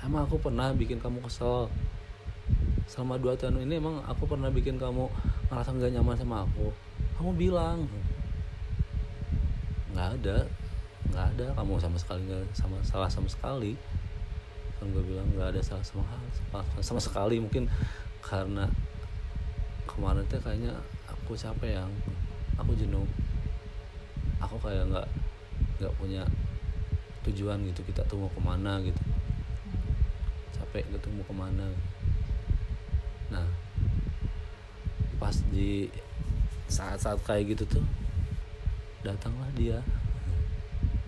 [0.00, 1.68] Emang aku pernah bikin kamu kesel?
[2.88, 5.12] Selama dua tahun ini emang aku pernah bikin kamu
[5.52, 6.72] ngerasa nggak nyaman sama aku?
[7.20, 7.84] Kamu bilang.
[9.92, 10.38] Nggak ada.
[11.12, 11.46] Nggak ada.
[11.52, 13.76] Kamu sama sekali nggak sama salah sama sekali.
[14.80, 17.68] Kan gue bilang nggak ada salah sama sama, sama sekali mungkin
[18.24, 18.64] karena
[19.98, 20.70] kemarin tuh kayaknya
[21.10, 21.90] aku capek yang
[22.54, 23.02] aku jenuh.
[24.38, 25.08] Aku kayak nggak
[25.82, 26.22] nggak punya
[27.26, 29.02] tujuan gitu kita tuh mau ke mana gitu.
[30.54, 31.66] Capek gitu mau ke mana.
[33.34, 33.46] Nah
[35.18, 35.90] pas di
[36.70, 37.86] saat-saat kayak gitu tuh
[39.02, 39.82] datanglah dia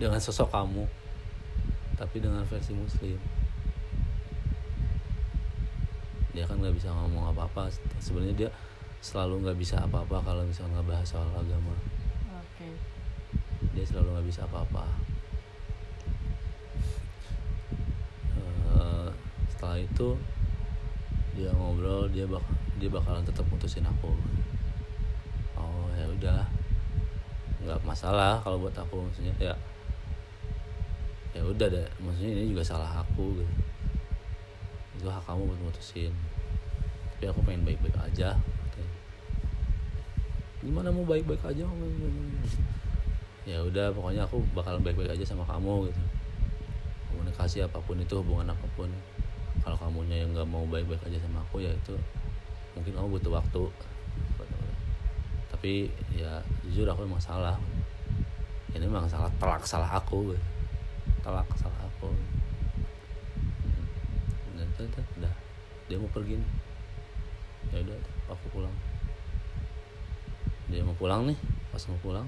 [0.02, 0.82] dengan sosok kamu
[1.94, 3.22] tapi dengan versi muslim.
[6.34, 7.70] Dia kan nggak bisa ngomong apa-apa.
[8.02, 8.50] Sebenarnya dia
[9.00, 11.72] selalu nggak bisa apa-apa kalau misalnya nggak bahas soal agama.
[12.36, 12.68] Oke.
[13.72, 14.84] dia selalu nggak bisa apa-apa.
[18.36, 19.08] Eh,
[19.48, 20.08] setelah itu
[21.32, 22.44] dia ngobrol dia bak
[22.76, 24.12] dia bakalan tetap mutusin aku.
[25.56, 26.44] Oh ya udah
[27.64, 29.54] nggak masalah kalau buat aku maksudnya ya
[31.32, 31.88] ya udah deh.
[32.04, 33.54] Maksudnya ini juga salah aku gitu.
[35.00, 36.12] Itu hak kamu buat mutusin.
[37.16, 38.36] Tapi aku pengen baik-baik aja.
[40.60, 41.64] Gimana mau baik-baik aja
[43.48, 46.02] ya udah pokoknya aku bakalan baik-baik aja sama kamu gitu.
[47.10, 48.92] Komunikasi apa pun itu hubungan apa pun.
[49.64, 51.96] Kalau kamunya yang nggak mau baik-baik aja sama aku ya itu
[52.76, 53.62] mungkin kamu butuh waktu.
[55.50, 57.56] Tapi ya jujur aku emang salah.
[58.76, 60.44] Ini emang salah telak salah aku gitu.
[61.20, 62.12] telak salah aku.
[64.54, 64.68] Dan
[65.18, 65.34] udah,
[65.88, 66.36] dia mau pergi
[67.70, 67.98] ya udah
[68.32, 68.72] aku pulang
[70.70, 71.38] dia mau pulang nih
[71.74, 72.26] pas mau pulang.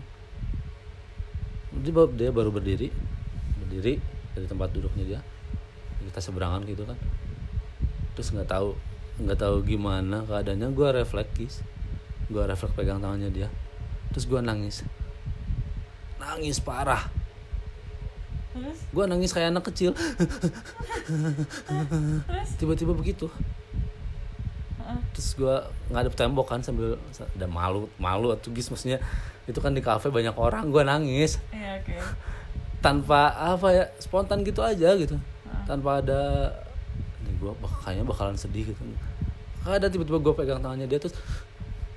[1.72, 2.92] Dia, dia baru berdiri
[3.62, 4.02] berdiri
[4.34, 5.20] dari tempat duduknya dia.
[6.02, 6.98] Kita seberangan gitu kan.
[8.18, 8.74] Terus nggak tahu
[9.22, 11.60] nggak tahu gimana keadaannya gue refleks
[12.32, 13.48] gue refleks pegang tangannya dia.
[14.12, 14.84] Terus gue nangis.
[16.20, 17.08] Nangis parah.
[18.92, 19.96] Gue nangis kayak anak kecil.
[22.60, 23.32] Tiba-tiba begitu.
[25.32, 25.56] Terus gue
[25.96, 29.00] ngadep tembok kan sambil udah malu malu atau gis maksudnya
[29.48, 31.40] itu kan di kafe banyak orang gue nangis.
[31.48, 31.96] Iya oke.
[32.84, 35.16] tanpa apa ya spontan gitu aja gitu.
[35.64, 36.52] Tanpa ada
[37.24, 37.48] ini gue
[37.80, 38.82] kayaknya bakalan sedih gitu.
[39.64, 41.16] Ada tiba-tiba gue pegang tangannya dia terus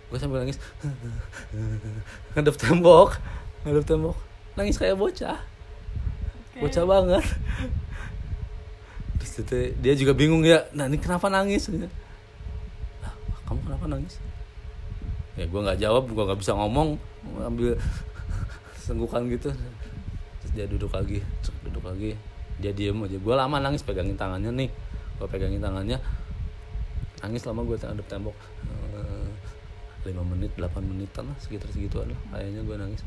[0.08, 0.56] gue sambil nangis.
[2.39, 3.19] Ngadep tembok
[3.67, 4.15] ngadep tembok.
[4.56, 5.43] Nangis kayak bocah.
[6.56, 6.63] Oke.
[6.63, 7.26] bocah banget.
[9.19, 11.67] Terus itu dia juga bingung ya nah ini kenapa nangis?
[11.67, 12.05] "Lah, kamu
[13.65, 14.21] kenapa nangis?
[15.36, 16.95] Ya gue nggak jawab gue nggak bisa ngomong
[17.43, 17.75] ambil
[18.80, 19.51] senggukan gitu.
[20.39, 21.19] Terus dia duduk lagi
[21.65, 22.15] duduk lagi.
[22.62, 23.17] Dia diem aja.
[23.19, 24.69] Gue lama nangis pegangin tangannya nih.
[25.19, 25.99] Gue pegangin tangannya.
[27.19, 28.38] Nangis lama gue terhadap tembok.
[28.95, 29.28] Eh,
[30.06, 32.19] lima menit 8 menitan lah sekitar segituan lah.
[32.32, 33.01] Kayaknya gue nangis.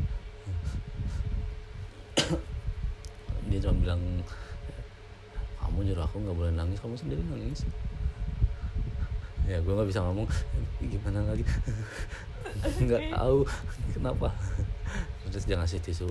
[3.49, 4.03] Dia cuma bilang
[5.69, 7.61] kamu nyuruh aku nggak boleh nangis kamu sendiri nangis
[9.49, 10.29] ya gue nggak bisa ngomong.
[10.85, 11.45] Gimana lagi?
[12.85, 13.49] Nggak tahu.
[13.97, 14.29] Kenapa?
[15.29, 16.07] Terus dia ngasih tisu.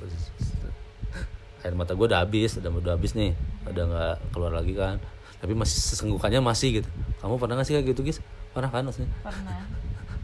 [1.65, 3.37] Air mata gue udah habis udah udah habis nih.
[3.69, 4.97] Udah nggak keluar lagi kan.
[5.37, 6.89] Tapi masih sesenggukannya masih gitu.
[7.21, 8.19] Kamu pernah nggak sih kayak gitu guys
[8.53, 9.09] pernah kan maksudnya?
[9.21, 9.57] Pernah.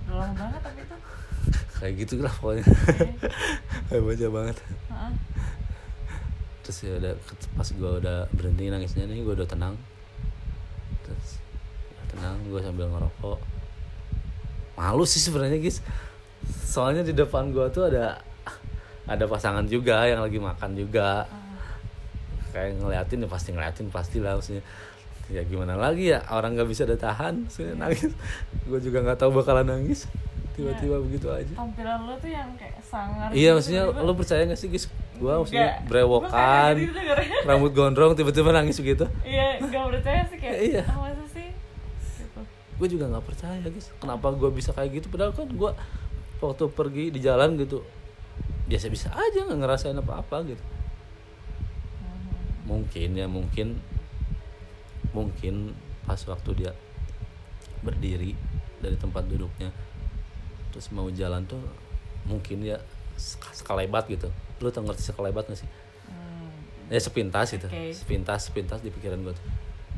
[0.09, 0.95] Lama banget tapi itu.
[1.77, 2.65] Kayak gitu lah pokoknya.
[3.89, 4.57] Kayak baca banget.
[4.63, 5.13] Heeh.
[6.63, 7.13] terus ya udah
[7.59, 9.75] pas gue udah berhenti nangisnya nih gue udah tenang
[12.13, 13.39] tenang gue sambil ngerokok
[14.73, 15.81] malu sih sebenarnya guys
[16.63, 18.21] soalnya di depan gue tuh ada
[19.03, 21.27] ada pasangan juga yang lagi makan juga
[22.53, 24.63] kayak ngeliatin ya pasti ngeliatin pasti lah maksudnya
[25.31, 28.11] ya gimana lagi ya orang nggak bisa ada tahan maksudnya nangis
[28.69, 30.05] gue juga nggak tahu bakalan nangis
[30.53, 34.05] tiba-tiba begitu aja tampilan lo tuh yang kayak sangar Iya gitu, maksudnya tiba-tiba.
[34.05, 34.85] lo percaya gak sih guys?
[35.17, 35.81] Gua maksudnya.
[35.81, 36.99] Gua brewokan, gitu
[37.49, 39.09] rambut gondrong tiba-tiba nangis begitu.
[39.25, 40.83] iya gak percaya sih kayak Iya.
[40.85, 41.12] ah.
[42.79, 43.93] Gue juga nggak percaya guys.
[43.97, 45.07] Kenapa gue bisa kayak gitu?
[45.09, 45.71] Padahal kan gue
[46.43, 47.79] waktu pergi di jalan gitu
[48.67, 50.63] biasa-biasa aja nggak ngerasain apa-apa gitu.
[52.63, 53.77] Mungkin ya mungkin
[55.13, 56.71] mungkin pas waktu dia
[57.83, 58.33] berdiri
[58.79, 59.69] dari tempat duduknya
[60.71, 61.61] terus mau jalan tuh
[62.25, 62.79] mungkin ya
[63.19, 64.31] sek- sekelebat gitu.
[64.63, 65.69] Lu tau ngerti sekelebat gak sih?
[66.03, 66.51] Hmm.
[66.91, 67.95] ya sepintas gitu Oke.
[67.95, 69.47] sepintas sepintas di pikiran gue tuh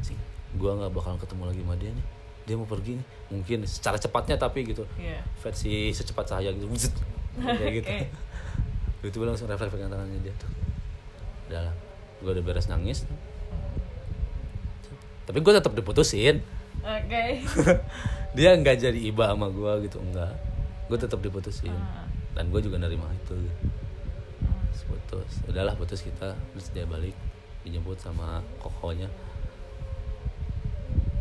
[0.05, 0.13] sih
[0.53, 2.05] gue nggak bakalan ketemu lagi sama dia nih
[2.45, 3.07] dia mau pergi nih.
[3.33, 4.85] Mungkin secara cepatnya tapi gitu.
[5.01, 5.25] Iya.
[5.41, 6.69] versi secepat cahaya gitu.
[6.69, 6.93] Wuzet.
[7.59, 7.89] kayak gitu.
[7.91, 8.07] Oke.
[9.05, 10.49] itu langsung refleks pegang tangannya dia tuh.
[11.49, 11.69] Udah
[12.21, 13.05] gue udah beres nangis.
[15.25, 16.41] Tapi gue tetap diputusin.
[16.81, 17.25] Oke.
[18.37, 20.01] dia nggak jadi iba sama gue gitu.
[20.01, 20.33] Enggak
[20.85, 21.73] gue tetap diputusin.
[21.73, 22.05] Ah.
[22.37, 23.33] dan gue juga nerima itu.
[24.69, 26.37] Terus putus udahlah putus kita.
[26.53, 27.13] Terus dia balik.
[27.65, 29.09] Dijemput sama kokonya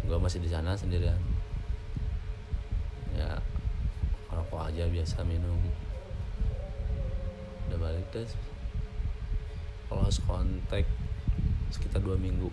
[0.04, 1.16] gue masih di sana sendirian.
[3.14, 3.38] Ya
[4.28, 5.56] rokok aja biasa minum.
[7.68, 8.34] Udah balik terus
[9.88, 10.90] lost contact
[11.70, 12.50] sekitar dua minggu.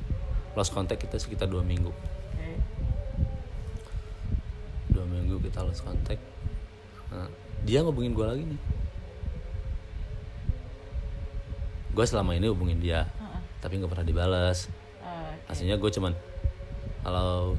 [0.53, 1.89] Lost contact kita sekitar dua minggu.
[4.91, 6.21] Dua minggu kita lost contact.
[7.09, 7.27] Nah,
[7.63, 8.61] dia ngubungin gue lagi nih.
[11.91, 13.39] Gue selama ini hubungin dia Heeh.
[13.59, 14.71] tapi nggak pernah dibalas
[15.03, 15.51] Ah, Oke.
[15.51, 16.15] aslinya gue cuman
[17.01, 17.57] halo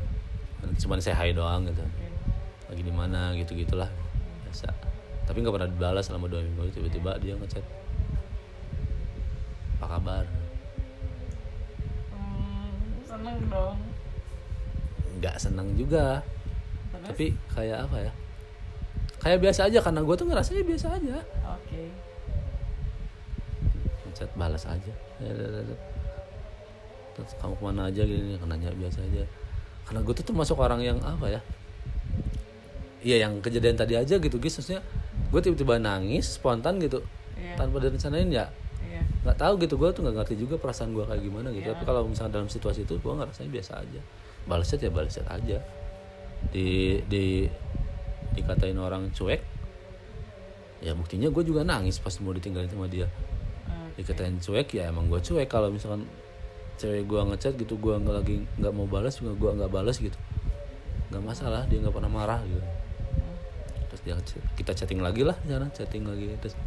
[0.78, 1.82] cuman saya hai doang gitu.
[2.70, 3.90] Lagi di mana gitu gitulah
[4.46, 4.70] biasa.
[5.26, 6.70] Tapi nggak pernah dibalas selama dua minggu.
[6.70, 7.64] Tiba-tiba dia ngechat.
[9.78, 10.24] Apa kabar?
[12.14, 13.78] Hmm, seneng dong.
[15.18, 16.22] nggak senang juga.
[16.94, 17.06] Terus?
[17.10, 18.12] tapi kayak apa ya?
[19.22, 21.16] Kayak biasa aja karena gue tuh ngerasanya biasa aja.
[21.58, 21.82] Oke.
[24.12, 24.92] chat balas aja
[27.14, 29.24] kamu ke mana aja gini nanya biasa aja
[29.84, 31.40] karena gue tuh termasuk orang yang apa ya
[33.02, 34.80] iya yang kejadian tadi aja gitu guys maksudnya
[35.30, 37.56] gue tiba-tiba nangis spontan gitu Iya.
[37.58, 38.46] tanpa direncanain ya
[38.86, 39.02] Iya.
[39.26, 41.74] nggak tahu gitu gue tuh nggak ngerti juga perasaan gue kayak gimana gitu Iya.
[41.74, 44.00] tapi kalau misalnya dalam situasi itu gue ngerasanya biasa aja
[44.46, 45.58] balas chat ya balas chat aja
[46.50, 47.46] di di
[48.32, 49.42] dikatain orang cuek
[50.82, 53.06] ya buktinya gue juga nangis pas mau ditinggalin sama dia
[53.66, 54.02] Oke.
[54.02, 56.06] dikatain cuek ya emang gue cuek kalau misalkan
[56.82, 60.18] cewek gue ngechat gitu gue nggak lagi nggak mau balas juga gue nggak balas gitu.
[61.14, 62.58] Nggak masalah dia nggak pernah marah gitu.
[63.94, 64.18] Terus dia
[64.58, 66.58] kita chatting lagi lah sana chatting lagi terus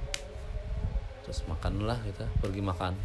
[1.28, 2.96] terus makan lah kita pergi makan.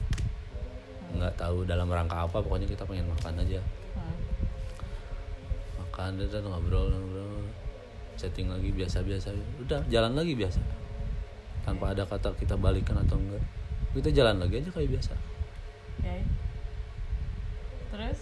[1.19, 3.59] Nggak tahu dalam rangka apa pokoknya kita pengen makan aja.
[5.83, 7.43] Makan dan ngobrol ngobrol.
[8.15, 9.35] Chatting lagi biasa biasa
[9.67, 10.61] udah jalan lagi biasa.
[11.67, 13.43] Tanpa ada kata kita balikan atau enggak.
[13.97, 15.13] Kita jalan lagi aja kayak biasa.
[15.99, 16.17] Oke.
[18.01, 18.21] Terus?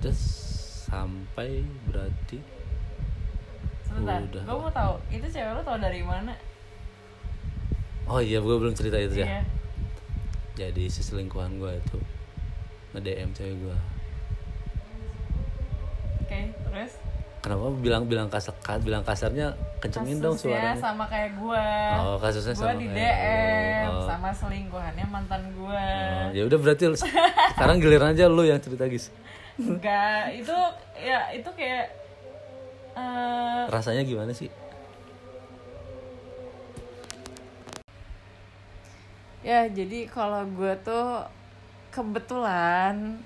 [0.00, 0.20] terus
[0.84, 2.36] sampai berarti
[3.82, 4.20] Sebentar.
[4.22, 4.42] Udah.
[4.44, 6.36] Gue mau tahu itu cewek lo tau dari mana?
[8.04, 9.42] oh iya gue belum cerita itu ya Iya.
[10.58, 11.98] jadi si selingkuhan gue itu
[12.90, 13.78] nge DM cewek gue
[16.20, 16.40] Oke.
[16.52, 16.92] Terus?
[17.40, 21.66] kenapa bilang bilang kasar bilang kasarnya kencengin dong Kasusnya suaranya sama kayak gue.
[22.04, 23.88] Oh, kasusnya Gue sama di kayak DM.
[23.88, 24.04] Oh.
[24.04, 25.88] sama selingkuhannya mantan gue.
[25.88, 26.84] Oh, ya udah berarti
[27.56, 29.08] sekarang giliran aja lu yang cerita guys
[29.60, 30.56] Enggak, itu
[30.96, 31.92] ya itu kayak
[32.96, 34.50] eh rasanya gimana sih
[39.40, 41.24] ya jadi kalau gue tuh
[41.88, 43.16] kebetulan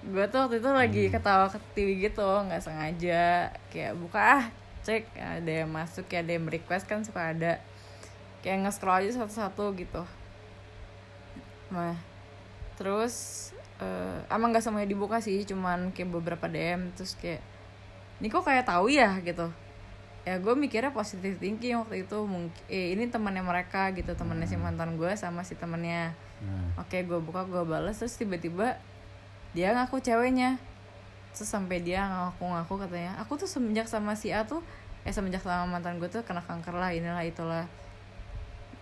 [0.00, 4.44] gue tuh waktu itu lagi ketawa ketiwi gitu nggak sengaja kayak buka ah
[4.86, 7.60] cek ada yang masuk ya ada yang request kan suka ada.
[8.40, 10.02] Kayak nge-scroll aja satu-satu gitu.
[11.72, 11.96] Nah
[12.80, 17.44] terus eh, emang nggak semuanya dibuka sih cuman kayak beberapa DM terus kayak
[18.20, 19.20] ini kok kayak tahu ya?
[19.20, 19.52] gitu.
[20.24, 24.56] Ya gue mikirnya positif thinking waktu itu mungkin eh, ini temannya mereka gitu temannya si
[24.56, 28.80] mantan gue sama si temennya Nah, oke gue buka gue balas terus tiba-tiba
[29.52, 30.56] dia ngaku ceweknya
[31.30, 34.60] terus sampai dia ngaku-ngaku katanya aku tuh semenjak sama si A tuh
[35.06, 37.64] eh semenjak sama mantan gue tuh kena kanker lah inilah itulah.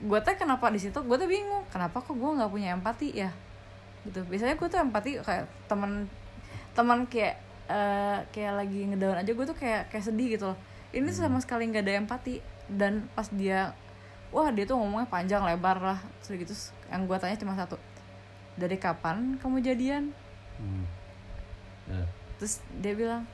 [0.03, 0.99] Gue tuh kenapa di situ?
[1.07, 3.31] Gue tuh bingung kenapa kok gue nggak punya empati ya?
[4.03, 4.27] Gitu.
[4.27, 6.11] Biasanya gue tuh empati kayak teman
[6.75, 7.39] teman kayak
[7.71, 10.59] eh, kayak lagi ngedown aja gue tuh kayak kayak sedih gitu loh.
[10.91, 12.43] Ini sama sekali nggak ada empati.
[12.69, 13.73] Dan pas dia
[14.35, 15.99] wah dia tuh ngomongnya panjang lebar lah.
[16.23, 16.55] Terus gitu
[16.91, 17.79] yang gue tanya cuma satu
[18.59, 20.11] dari kapan kamu jadian?
[20.59, 20.83] Hmm.
[21.87, 22.18] Ya.
[22.39, 23.27] Terus dia bilang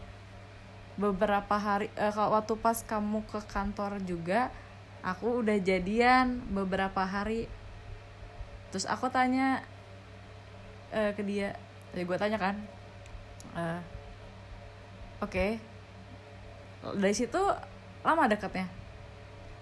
[0.94, 4.50] beberapa hari kalau waktu pas kamu ke kantor juga
[5.04, 7.46] aku udah jadian beberapa hari.
[8.72, 9.62] Terus aku tanya
[10.90, 11.54] eh, ke dia.
[11.92, 12.58] Jadi gue tanya kan
[13.54, 13.80] eh,
[15.22, 15.46] oke
[16.98, 17.38] dari situ
[18.02, 18.66] lama dekatnya?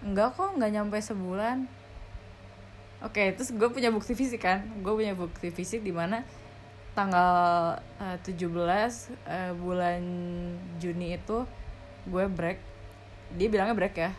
[0.01, 1.67] Enggak kok nggak nyampe sebulan.
[3.03, 4.65] Oke terus gue punya bukti fisik kan?
[4.81, 6.23] Gue punya bukti fisik di mana
[6.93, 7.33] tanggal
[8.01, 8.49] eh, 17
[9.25, 10.03] eh, bulan
[10.79, 11.45] Juni itu
[12.09, 12.59] gue break.
[13.37, 14.11] Dia bilangnya break ya.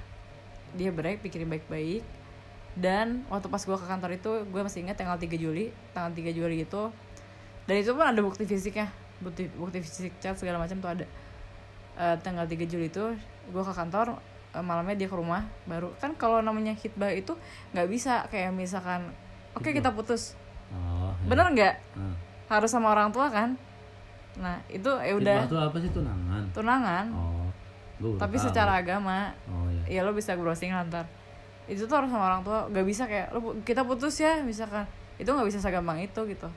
[0.73, 2.01] Dia break pikirin baik-baik.
[2.73, 5.69] Dan waktu pas gue ke kantor itu gue masih ingat tanggal 3 Juli.
[5.93, 6.89] Tanggal 3 Juli itu
[7.63, 8.91] dan itu pun ada bukti fisiknya.
[9.23, 11.05] Bukti bukti fisik chat segala macam tuh ada.
[11.93, 13.03] Eh, tanggal 3 Juli itu
[13.53, 14.17] gue ke kantor
[14.51, 15.93] eh, malamnya dia ke rumah baru.
[16.01, 17.37] Kan kalau namanya hitbah itu
[17.71, 19.13] nggak bisa kayak misalkan
[19.55, 20.35] oke kita putus.
[20.73, 21.29] Oh ya.
[21.29, 21.75] bener nggak?
[21.95, 22.32] Nah.
[22.53, 23.57] Harus sama orang tua kan?
[24.37, 25.49] Nah itu ya udah.
[25.49, 25.89] tuh apa sih?
[25.89, 26.43] Tunangan?
[26.53, 27.05] Tunangan.
[27.13, 27.43] Oh
[28.03, 28.45] baru tapi tahu.
[28.49, 29.31] secara agama.
[29.47, 31.07] Oh ya ya lo bisa browsing lantar
[31.63, 32.67] itu tuh harus sama orang tua.
[32.67, 34.83] Gak bisa kayak lo kita putus ya misalkan.
[35.15, 36.49] Itu nggak bisa segampang itu gitu.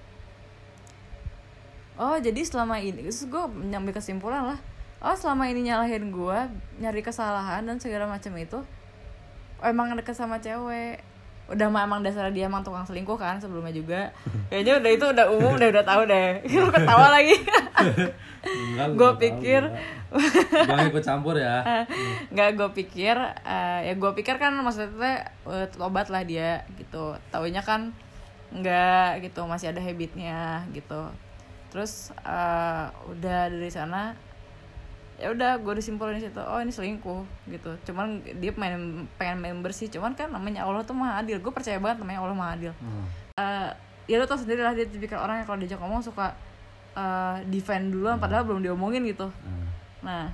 [1.97, 4.59] Oh jadi selama ini terus gue nyambil kesimpulan lah.
[5.01, 6.39] Oh selama ini nyalahin gue
[6.83, 8.59] nyari kesalahan dan segala macam itu
[9.63, 11.01] emang deket sama cewek
[11.47, 14.11] udah mah emang dasar dia emang tukang selingkuh kan sebelumnya juga.
[14.51, 16.31] Kayaknya udah itu udah umum udah udah tahu deh.
[16.63, 17.37] Lu ketawa lagi.
[18.47, 19.71] Tahu, pikir-.
[20.67, 21.63] Bang ikut campur ya.
[22.35, 27.15] Nggak gue pikir eh, ya gue pikir kan maksudnya eh, tobat lah dia gitu.
[27.31, 27.95] Taunya kan
[28.51, 29.47] nggak gitu.
[29.47, 31.11] Masih ada habitnya gitu.
[31.71, 34.19] Terus eh, udah dari sana
[35.17, 37.73] ya udah gue disimpulin di situ oh ini selingkuh gitu.
[37.89, 41.41] Cuman dia pengen pengen main bersih cuman kan namanya Allah tuh maha adil.
[41.41, 42.73] Gue percaya banget namanya Allah maha adil.
[42.77, 43.05] Hmm.
[43.41, 43.71] Eh,
[44.13, 46.37] ya lo tau sendiri lah dia tipikal orang yang kalau diajak ngomong suka
[46.93, 49.29] eh, defend duluan padahal belum diomongin gitu.
[49.43, 49.65] Hmm.
[50.05, 50.31] nah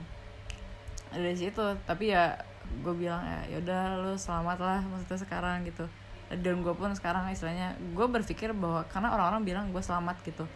[1.15, 2.37] dari situ tapi ya
[2.83, 5.87] gue bilang ya yaudah lu selamat lah maksudnya sekarang gitu.
[6.33, 10.49] Dan gue pun sekarang istilahnya gue berpikir bahwa karena orang-orang bilang gue selamat gitu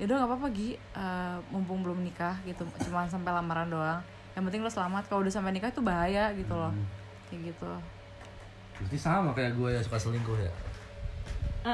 [0.00, 0.70] yaudah nggak apa-apa Gi.
[0.76, 4.00] Eh, mumpung belum nikah gitu cuma sampai lamaran doang.
[4.34, 5.06] Yang penting lo selamat.
[5.06, 6.72] Kalau udah sampai nikah itu bahaya gitu loh.
[7.30, 7.72] Kayak gitu.
[8.80, 10.52] Berarti sama kayak gue ya suka selingkuh ya?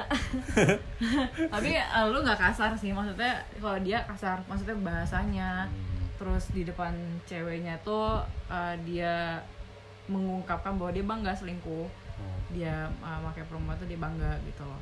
[1.52, 2.92] Tapi eh, lu nggak kasar sih.
[2.92, 5.50] Maksudnya kalau dia kasar maksudnya bahasanya.
[6.20, 6.92] Terus di depan
[7.24, 8.20] ceweknya tuh
[8.52, 9.40] eh, dia
[10.10, 11.88] mengungkapkan bahwa dia bangga selingkuh.
[12.20, 12.36] Oh.
[12.52, 14.80] dia uh, pakai perempuan tuh dia bangga gitu loh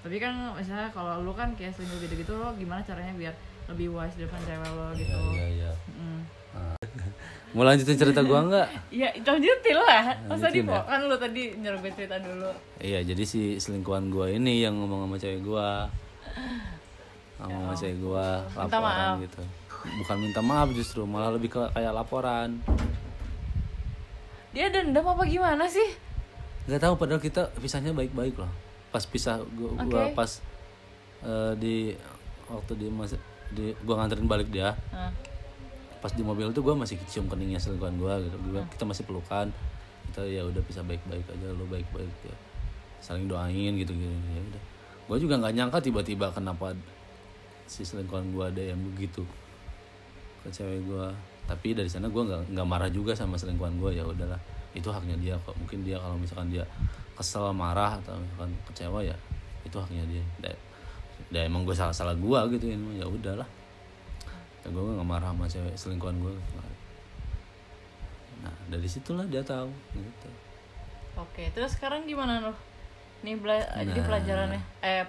[0.00, 3.34] tapi kan misalnya kalau lu kan kayak selingkuh gitu gitu lo gimana caranya biar
[3.68, 5.18] lebih wise di depan cewek lo gitu?
[5.36, 6.20] Iya iya Mm.
[7.54, 8.68] Mau lanjutin cerita gua nggak?
[9.04, 10.16] ya lanjutin lah.
[10.26, 10.82] Masa di ya?
[10.82, 12.50] kan lu tadi nyuruh gue cerita dulu.
[12.82, 15.86] Iya jadi si selingkuhan gua ini yang ngomong sama cewek gua.
[17.38, 19.16] Ngomong sama cewek gua Minta laporan maaf.
[19.22, 19.42] gitu.
[20.02, 22.48] Bukan minta maaf justru malah lebih ke kayak laporan.
[24.50, 25.94] Dia dendam apa gimana sih?
[26.66, 30.14] Nggak tahu padahal kita pisahnya baik-baik loh pas pisah gua, gua Oke.
[30.18, 30.30] pas
[31.22, 31.76] eh, di
[32.50, 33.14] waktu di mas
[33.50, 34.74] di gua nganterin balik dia.
[34.90, 35.14] Nah,
[36.02, 38.36] pas di mobil tuh gua masih cium keningnya selingkuhan gua gitu.
[38.50, 39.50] Gua, kita masih pelukan.
[40.10, 42.36] Kita ya udah bisa baik-baik aja lo baik-baik ya.
[42.98, 44.10] Saling doain gitu gitu.
[44.10, 44.62] Ya udah.
[45.06, 46.74] Gua juga nggak nyangka tiba-tiba kenapa
[47.70, 49.22] si selingkuhan gua ada yang begitu
[50.42, 51.14] ke cewek gua.
[51.46, 53.94] Tapi dari sana gua nggak nggak marah juga sama selingkuhan gua.
[53.94, 54.40] Ya udahlah
[54.74, 55.54] itu haknya dia kok.
[55.58, 56.66] Mungkin dia kalau misalkan dia
[57.20, 59.16] kesel marah atau misalkan kecewa ya
[59.68, 60.24] itu haknya dia.
[60.40, 60.56] Dan,
[61.28, 63.44] dan emang gue salah salah gua gitu ya udahlah.
[64.64, 66.32] Ya gue nggak marah sama cewek selingkuhan gue
[68.40, 70.28] nah dari situlah dia tahu gitu.
[71.20, 72.56] Oke terus sekarang gimana lo
[73.20, 74.06] nih bela- jadi Nah.
[74.08, 75.04] pelajarannya eh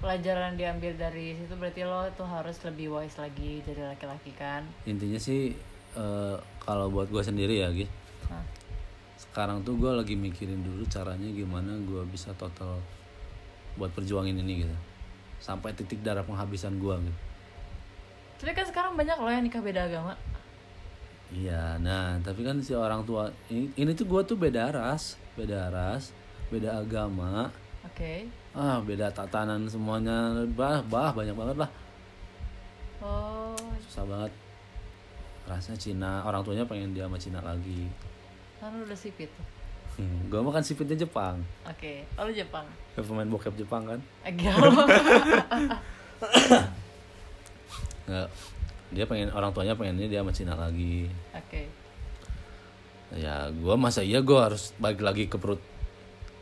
[0.00, 4.64] pelajaran diambil dari situ berarti lo tuh harus lebih wise lagi jadi laki-laki kan?
[4.88, 5.52] Intinya sih
[5.92, 7.92] eh, kalau buat gue sendiri ya gitu
[9.30, 12.82] sekarang tuh gue lagi mikirin dulu caranya gimana gue bisa total
[13.78, 14.76] buat perjuangin ini gitu.
[15.38, 17.18] Sampai titik darah penghabisan gue gitu.
[18.42, 20.18] Tapi kan sekarang banyak loh yang nikah beda agama.
[21.30, 25.70] Iya nah tapi kan si orang tua ini, ini tuh gue tuh beda ras beda
[25.70, 26.10] ras
[26.50, 27.54] beda agama.
[27.86, 28.26] Oke.
[28.50, 30.42] ah beda tatanan semuanya.
[30.58, 31.70] Bah bah banyak banget lah.
[32.98, 33.54] Oh,
[33.86, 34.34] susah banget.
[35.46, 37.86] Rasanya Cina orang tuanya pengen dia sama Cina lagi
[38.60, 39.32] kan lu udah sipit.
[39.96, 42.04] hmm, gue mah kan sipitnya Jepang Oke.
[42.20, 42.68] Oh, lu Jepang.
[42.92, 44.52] Kayak pemain bokep Jepang kan Agak.
[48.10, 48.28] Nggak,
[48.90, 51.70] dia pengen orang tuanya pengennya dia sama Cina lagi Oke.
[53.14, 55.62] ya gue masa iya gue harus balik lagi ke perut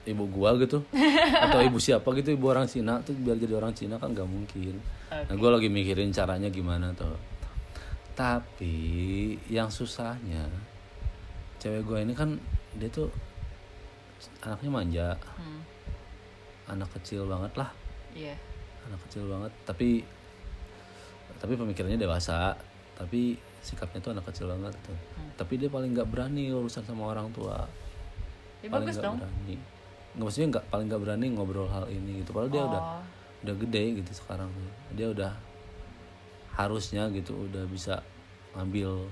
[0.09, 0.81] ibu gua gitu
[1.45, 4.81] atau ibu siapa gitu ibu orang Cina tuh biar jadi orang Cina kan nggak mungkin
[5.09, 7.16] nah gue lagi mikirin caranya gimana tuh
[8.16, 10.49] tapi yang susahnya
[11.59, 12.38] cewek gue ini kan
[12.78, 13.11] dia tuh
[14.42, 15.09] anaknya manja.
[15.38, 15.62] Hmm.
[16.68, 17.70] anak kecil banget lah.
[18.12, 18.36] Iya.
[18.84, 19.52] anak kecil banget.
[19.64, 20.04] Tapi
[21.38, 22.52] tapi pemikirannya dewasa.
[22.98, 24.98] Tapi sikapnya tuh anak kecil banget tuh.
[25.38, 27.64] Tapi dia paling nggak berani urusan sama orang tua.
[28.61, 29.56] Ya paling nggak berani.
[29.56, 32.36] Nggak maksudnya nggak paling nggak berani ngobrol hal ini gitu.
[32.36, 33.02] Padahal dia udah Oh.
[33.38, 34.50] udah gede gitu sekarang
[34.98, 35.30] dia udah
[36.59, 38.02] harusnya gitu udah bisa
[38.59, 39.06] ngambil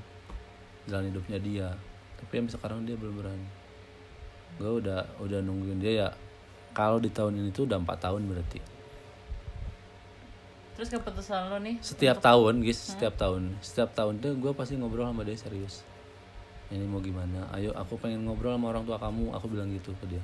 [0.90, 1.68] jalan hidupnya dia
[2.20, 3.48] tapi yang sekarang dia belum berani.
[4.56, 6.08] Gue udah udah nungguin dia ya
[6.72, 8.60] kalau di tahun ini tuh udah empat tahun berarti.
[10.76, 11.80] Terus keputusan lo nih?
[11.80, 13.56] setiap tahun guys setiap tahun.
[13.64, 15.80] Setiap tahun tuh gue pasti ngobrol sama dia serius.
[16.68, 17.48] Ini mau gimana?
[17.56, 19.32] Ayo aku pengen ngobrol sama orang tua kamu.
[19.40, 20.22] Aku bilang gitu ke dia.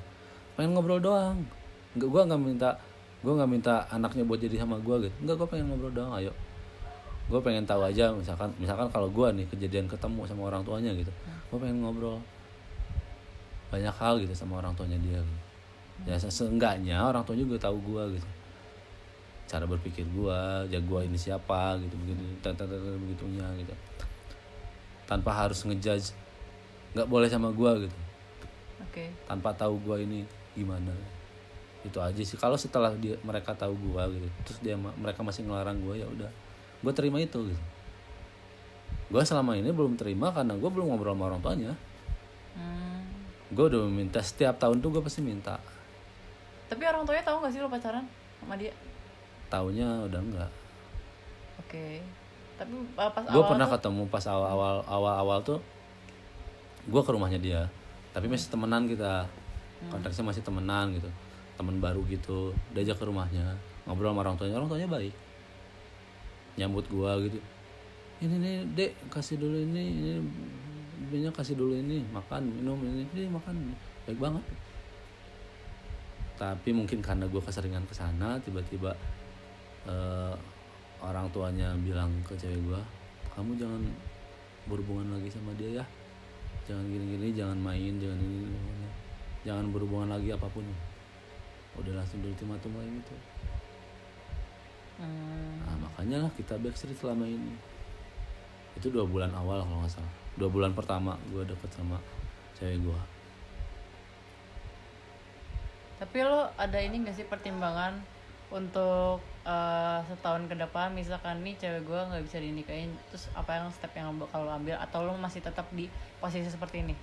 [0.53, 1.41] Pengen ngobrol doang.
[1.97, 2.69] Nggak gue nggak minta
[3.23, 5.15] gue nggak minta anaknya buat jadi sama gue gitu.
[5.25, 6.13] Nggak gue pengen ngobrol doang.
[6.13, 6.29] Ayo
[7.23, 11.09] gue pengen tahu aja misalkan misalkan kalau gue nih kejadian ketemu sama orang tuanya gitu
[11.53, 12.17] gue pengen ngobrol.
[13.69, 15.41] Banyak hal gitu sama orang tuanya dia gitu.
[16.09, 18.29] ya se- seenggaknya orang tuanya juga tahu gue gitu.
[19.45, 22.21] Cara berpikir gua, ya gua ini siapa gitu begitu
[23.01, 23.73] begitunya gitu.
[25.05, 26.13] Tanpa harus ngejudge
[26.97, 27.97] nggak boleh sama gua gitu.
[28.81, 29.09] Oke.
[29.25, 30.25] tanpa tahu gua ini
[30.57, 30.93] gimana.
[31.85, 32.37] Itu aja sih.
[32.37, 36.29] Kalau setelah dia mereka tahu gua gitu terus dia mereka masih ngelarang gua ya udah
[36.83, 37.63] gua terima itu gitu.
[39.09, 41.73] Gua selama ini belum terima karena gua belum ngobrol sama orang tuanya.
[42.53, 43.01] Hmm.
[43.49, 45.57] gua udah minta setiap tahun tuh gua pasti minta.
[46.69, 48.05] Tapi orang tuanya tahu gak sih lo pacaran
[48.41, 48.73] sama dia?
[49.53, 50.51] taunya udah enggak
[51.61, 52.01] Oke.
[52.57, 55.59] Tapi uh, pas gue awal pernah tuh- ketemu pas awal-awal awal-awal tuh
[56.89, 57.61] gue ke rumahnya dia.
[58.13, 59.29] Tapi masih temenan kita.
[59.93, 61.09] Konteksnya masih temenan gitu.
[61.53, 62.57] Temen baru gitu.
[62.73, 63.53] Diajak ke rumahnya
[63.85, 64.57] ngobrol sama orang tuanya.
[64.57, 65.13] Orang tuanya baik
[66.59, 67.39] nyambut gue gitu.
[68.23, 70.11] Ini nih dek kasih dulu ini ini
[71.11, 73.73] minyak kasih dulu ini makan minum ini ini makan.
[74.05, 74.43] Baik banget.
[76.37, 78.93] Tapi mungkin karena gue keseringan ke sana tiba-tiba
[79.89, 80.35] eh,
[81.03, 82.81] orang tuanya bilang ke cewek gue
[83.33, 83.81] kamu jangan
[84.69, 85.85] berhubungan lagi sama dia ya.
[86.63, 88.47] Jangan gini-gini jangan main jangan ini
[89.43, 90.63] jangan berhubungan lagi apa pun.
[91.73, 93.15] Udah langsung ultimatum kayak gitu
[95.01, 95.65] Hmm.
[95.65, 97.53] nah makanya lah kita backstreet selama ini.
[98.77, 100.13] Itu dua bulan awal kalau nggak salah.
[100.37, 102.01] Dua bulan pertama gue deket sama
[102.57, 103.01] cewek gue
[106.01, 107.95] Tapi lo ada ini gak sih pertimbangan
[108.53, 109.17] untuk
[109.49, 113.89] eh, setahun ke depan misalkan nih cewek gue nggak bisa dinikahin terus apa yang step
[113.97, 115.89] yang bakal lo ambil atau lo masih tetap di
[116.21, 116.93] posisi seperti ini?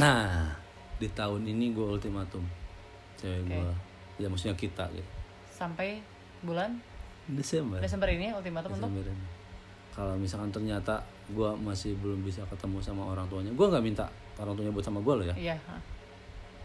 [0.00, 0.56] Nah
[0.96, 2.40] di tahun ini gue ultimatum
[3.20, 3.52] cewek Oke.
[3.52, 3.72] gue
[4.24, 5.10] ya maksudnya kita gitu.
[5.52, 6.00] Sampai
[6.40, 6.80] bulan
[7.30, 9.26] Desember Desember ini ultimatum untuk Desember ini.
[9.94, 11.00] Kalau misalkan ternyata
[11.30, 14.98] gue masih belum bisa ketemu sama orang tuanya, gue nggak minta orang tuanya buat sama
[15.00, 15.34] gue loh ya.
[15.38, 15.78] iya ha.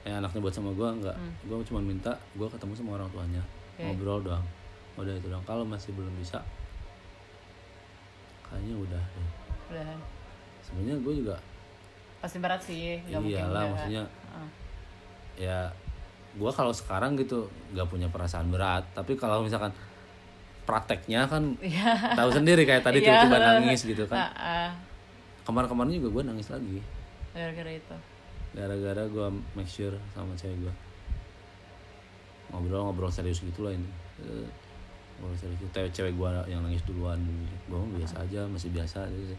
[0.04, 1.16] Eh anaknya buat sama gue nggak.
[1.16, 1.34] Hmm.
[1.46, 3.44] Gue cuma minta gue ketemu sama orang tuanya,
[3.78, 3.86] Oke.
[3.86, 4.46] ngobrol doang.
[4.98, 5.46] Udah itu doang.
[5.46, 6.42] Kalau masih belum bisa,
[8.50, 9.04] kayaknya udah.
[9.04, 9.30] deh.
[9.70, 9.94] udah
[10.66, 11.38] Sebenarnya gue juga
[12.20, 14.50] pasti berat sih nggak mungkin iyalah maksudnya Heeh.
[15.48, 15.60] ya
[16.36, 18.86] gue kalau sekarang gitu nggak punya perasaan berat.
[18.94, 19.74] Tapi kalau misalkan
[20.70, 22.14] prakteknya kan Iya.
[22.14, 23.26] tahu sendiri kayak tadi Iya.
[23.26, 24.30] tiba-tiba nangis gitu kan.
[24.38, 24.70] Ah.
[25.42, 26.78] Kemarin-kemarin juga gue nangis lagi.
[27.30, 27.96] gara-gara itu.
[28.54, 30.74] Gara-gara gue make sure sama cewek gue
[32.50, 33.90] ngobrol-ngobrol serius gitu lah ini.
[34.22, 34.50] Eh,
[35.18, 35.58] ngobrol serius.
[35.74, 37.18] Cewek cewek gue yang nangis duluan.
[37.66, 39.36] Gue biasa aja masih biasa aja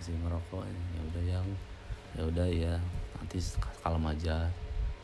[0.00, 0.74] masih ngerokok ya.
[1.12, 1.46] Udah yang.
[2.12, 2.74] Ya udah ya
[3.16, 3.36] nanti
[3.80, 4.36] kalem aja.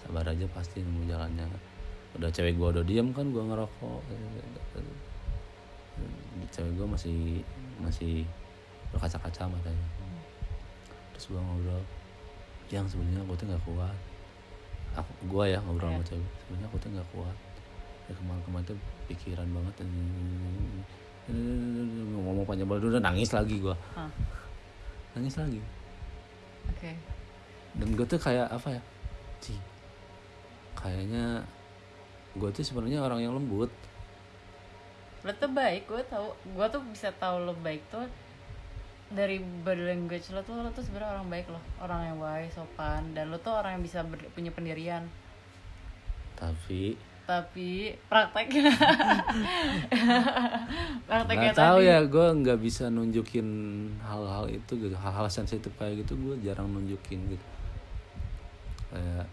[0.04, 1.44] Sabar aja pasti nemu jalannya.
[2.16, 4.00] Udah cewek gue udah diem kan gue ngerokok
[6.48, 7.18] cewek gue masih
[7.78, 8.24] masih
[8.94, 9.86] berkaca-kaca matanya
[11.12, 11.82] terus gue ngobrol
[12.68, 13.98] yang sebenarnya aku tuh nggak kuat
[14.96, 17.36] aku gua ya ngobrol sama cewek sebenarnya aku tuh nggak kuat
[18.08, 18.78] ya kemarin-kemarin tuh
[19.08, 19.74] pikiran banget
[22.16, 23.60] ngomong panjang banget udah nangis lagi
[23.92, 24.08] Hah.
[25.16, 25.60] nangis lagi
[26.72, 26.92] oke
[27.78, 28.82] dan gue tuh kayak apa ya
[29.38, 29.54] Ci,
[30.74, 31.46] kayaknya
[32.34, 33.70] gue tuh sebenarnya orang yang lembut
[35.26, 38.06] lo tuh baik gue tau gue tuh bisa tahu lo baik tuh
[39.08, 43.02] dari body language lo tuh lo tuh sebenarnya orang baik lo orang yang wise sopan
[43.16, 45.08] dan lo tuh orang yang bisa ber- punya pendirian.
[46.38, 46.94] Tapi
[47.28, 48.72] tapi prakteknya
[51.08, 51.90] prakteknya nggak tahu tadi.
[51.92, 53.48] ya gue nggak bisa nunjukin
[54.00, 57.46] hal-hal itu gitu hal-hal sensitif kayak gitu gue jarang nunjukin gitu.
[58.94, 59.26] Kayak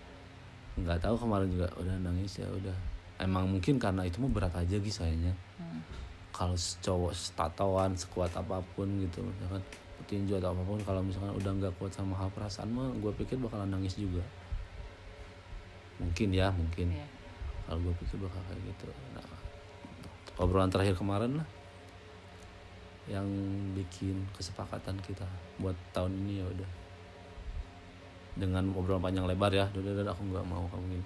[0.76, 2.76] nggak tahu kemarin juga udah nangis ya udah.
[3.16, 5.80] Emang mungkin karena itu mah berat aja gitu sayanya Hmm.
[6.36, 9.64] kalau cowok tatoan sekuat apa pun gitu misalkan
[10.06, 13.40] petinju atau apa pun kalau misalkan udah nggak kuat sama hal perasaan mah gue pikir
[13.40, 14.22] bakalan nangis juga.
[15.98, 16.92] Mungkin ya mungkin.
[16.92, 17.08] Iya.
[17.66, 18.86] kalau gue pikir bakal kayak gitu.
[19.18, 19.26] Nah,
[20.38, 21.48] obrolan terakhir kemarin lah
[23.10, 23.26] yang
[23.74, 25.26] bikin kesepakatan kita
[25.58, 26.72] buat tahun ini ya udah.
[28.38, 31.06] Dengan obrolan panjang lebar ya udah udah aku nggak mau kamu gini.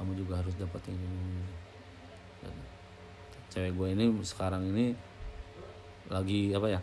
[0.00, 1.46] Kamu juga harus dapat yang ini.
[2.42, 2.54] Dan
[3.50, 4.94] cewek gue ini sekarang ini
[6.06, 6.80] lagi apa ya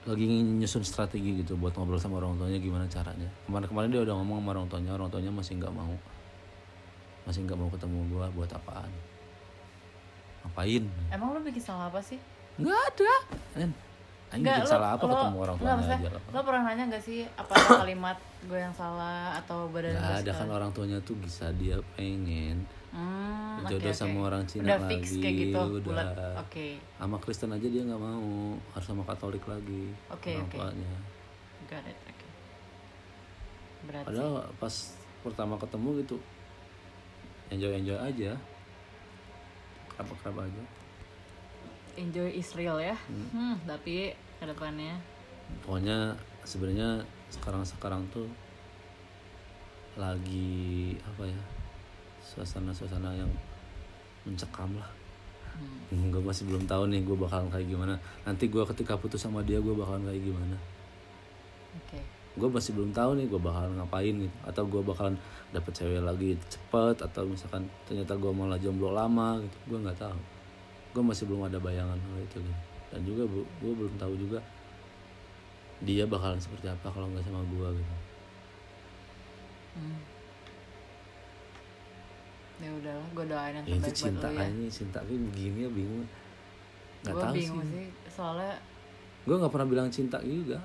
[0.00, 3.28] lagi nyusun strategi gitu buat ngobrol sama orang tuanya gimana caranya.
[3.44, 5.92] Kemarin-kemarin dia udah ngomong sama orang tuanya orang tuanya masih nggak mau
[7.28, 8.88] masih nggak mau ketemu gua buat apaan.
[10.40, 10.84] Ngapain?
[11.12, 12.16] Emang lo bikin salah apa sih?
[12.56, 13.14] Nggak ada.
[13.60, 13.70] En,
[14.32, 16.62] Aing Nggak, bikin lo- salah apa lo- ketemu orang tuanya maksudnya, aja lah lo pernah
[16.64, 17.52] nanya gak sih apa
[17.82, 22.62] kalimat gue yang salah atau badan gue ada kan orang tuanya tuh bisa dia pengen
[22.94, 23.96] hmm, jodoh oke.
[23.96, 25.82] sama orang Cina udah lagi fix kayak gitu udah.
[25.84, 26.08] bulat
[26.40, 26.66] oke.
[26.98, 30.56] Sama Kristen aja dia nggak mau harus sama Katolik lagi Oke, orang oke.
[30.58, 30.92] tuanya.
[31.70, 32.26] Got it oke.
[33.88, 34.74] Berarti padahal pas
[35.20, 36.16] pertama ketemu gitu
[37.50, 38.32] enjoy enjoy aja.
[39.94, 40.62] Kerap kerap aja.
[41.98, 42.96] Enjoy Israel ya?
[43.34, 44.96] Hmm, tapi ke depannya
[45.64, 46.14] pokoknya
[46.46, 48.26] sebenarnya sekarang sekarang tuh
[49.98, 51.40] lagi apa ya
[52.30, 53.30] suasana-suasana yang
[54.22, 54.90] mencekam lah.
[55.90, 56.10] Hmm.
[56.14, 57.94] gue masih belum tahu nih gue bakalan kayak gimana.
[58.22, 60.56] Nanti gue ketika putus sama dia gue bakalan kayak gimana.
[61.74, 61.98] Oke.
[62.38, 64.36] Gue masih belum tahu nih gue bakalan ngapain gitu.
[64.46, 65.18] Atau gue bakalan
[65.50, 69.56] dapet cewek lagi cepet atau misalkan ternyata gue malah jomblo lama gitu.
[69.66, 70.20] Gue nggak tahu.
[70.94, 72.62] Gue masih belum ada bayangan hal itu gitu.
[72.90, 73.22] dan juga
[73.62, 74.42] gue belum tahu juga
[75.78, 77.94] dia bakalan seperti apa kalau nggak sama gue gitu.
[79.78, 80.19] Hmm.
[82.60, 84.38] Ya udahlah gue doain yang ya itu terbaik buat cinta lo ya.
[84.44, 84.98] kayaknya cinta.
[85.00, 86.06] Kayak begini ya bingung.
[87.00, 87.86] Nggak tahu sih, bingung sih.
[88.12, 88.54] soalnya
[89.24, 90.58] gue nggak pernah bilang cinta juga.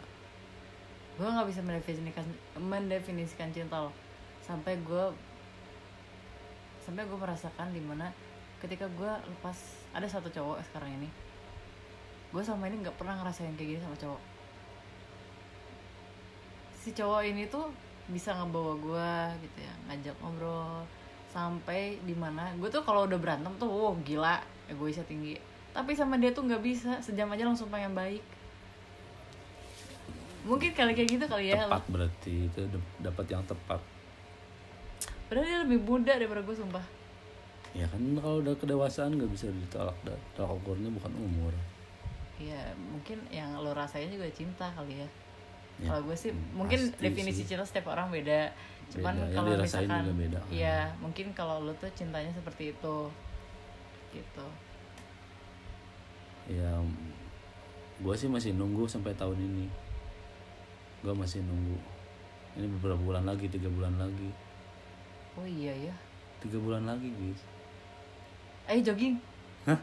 [1.15, 2.25] Gue nggak bisa mendefinisikan
[2.59, 3.91] mendefinisikan cinta lo
[4.43, 5.03] sampai gue
[6.83, 8.13] sampai gue merasakan di mana
[8.61, 9.57] ketika gue lepas
[9.95, 11.09] ada satu cowok sekarang ini
[12.29, 14.21] gue sama ini nggak pernah ngerasain kayak gini sama cowok.
[16.75, 17.71] Si cowok ini tuh
[18.11, 19.09] bisa ngebawa gue
[19.47, 20.85] gitu ya ngajak ngobrol
[21.35, 24.39] sampai di mana gue tuh kalau udah berantem tuh wow gila
[24.71, 25.35] egoisnya tinggi.
[25.75, 28.23] Tapi sama dia tuh nggak bisa sejam aja langsung pengen baik.
[30.47, 31.67] Mungkin kali kayak gitu kali ya.
[31.67, 33.83] Tepat berarti itu dap- dapat yang tepat.
[35.27, 36.85] Padahal dia lebih muda daripada gue sumpah.
[37.75, 39.97] Ya kan kalau udah kedewasaan nggak bisa ditolak
[40.39, 41.51] tolak ukurnya bukan umur.
[42.39, 45.09] Ya mungkin yang lo rasain juga cinta kali ya.
[45.83, 47.51] Ya, kalau gue sih hmm, mungkin definisi sih.
[47.51, 48.55] cinta setiap orang beda
[48.93, 50.39] cuman Beda, yang kalau misalkan juga beda.
[50.53, 52.97] iya mungkin kalau lo tuh cintanya seperti itu
[54.13, 54.45] gitu.
[56.45, 56.71] Ya
[57.95, 59.65] gue sih masih nunggu sampai tahun ini.
[61.01, 61.77] Gue masih nunggu.
[62.55, 64.29] Ini beberapa bulan lagi tiga bulan lagi.
[65.35, 65.95] Oh iya ya.
[66.39, 67.41] Tiga bulan lagi guys.
[68.69, 69.17] Ayo jogging.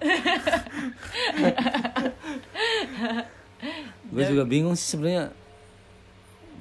[4.12, 5.30] Gue juga bingung sih sebenarnya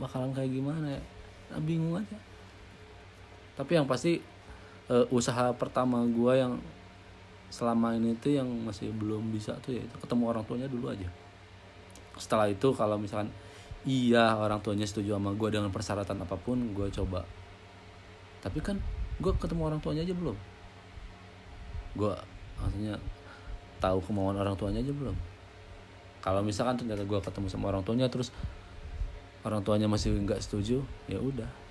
[0.01, 1.01] bakalan kayak gimana ya.
[1.51, 2.17] Nah, bingung aja
[3.61, 4.17] tapi yang pasti
[4.89, 6.57] eh, usaha pertama gue yang
[7.53, 11.05] selama ini tuh yang masih belum bisa tuh ya itu ketemu orang tuanya dulu aja.
[12.17, 13.29] Setelah itu kalau misalkan
[13.85, 17.21] iya orang tuanya setuju sama gue dengan persyaratan apa pun gue coba.
[18.41, 18.81] Tapi kan
[19.21, 20.33] gue ketemu orang tuanya aja belum.
[21.93, 22.17] Gue
[22.57, 22.97] maksudnya
[23.77, 25.13] tahu kemauan orang tuanya aja belum.
[26.25, 28.33] Kalau misalkan ternyata gue ketemu sama orang tuanya terus
[29.45, 31.61] orang tuanya masih nggak setuju ya udah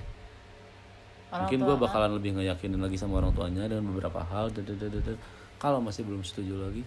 [1.31, 4.51] Orang mungkin gue bakalan lebih ngeyakinin lagi sama orang tuanya dengan beberapa hal
[5.57, 6.83] kalau masih belum setuju lagi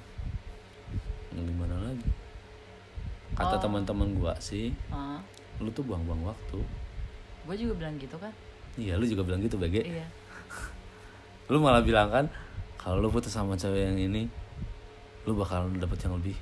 [1.31, 2.09] ya gimana lagi?
[3.33, 3.61] Kata Oh.
[3.61, 5.17] teman-teman gue sih Ah,
[5.57, 6.59] lu tuh buang-buang waktu.
[7.47, 8.29] Gue juga bilang gitu kan?
[8.75, 10.05] Iya lu juga bilang gitu bage iya.
[11.51, 12.25] Lu malah bilang kan
[12.75, 14.27] kalau lu putus sama cewek yang ini
[15.23, 16.35] lu bakalan dapet yang lebih.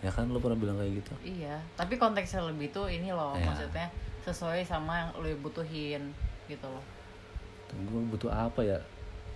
[0.00, 1.12] Ya kan lo pernah bilang kayak gitu?
[1.22, 3.44] Iya tapi konteksnya lebih tuh ini loh Iya.
[3.44, 3.86] maksudnya
[4.22, 6.10] sesuai sama yang lo butuhin
[6.56, 6.84] gitu loh.
[7.72, 8.78] Gue butuh apa ya?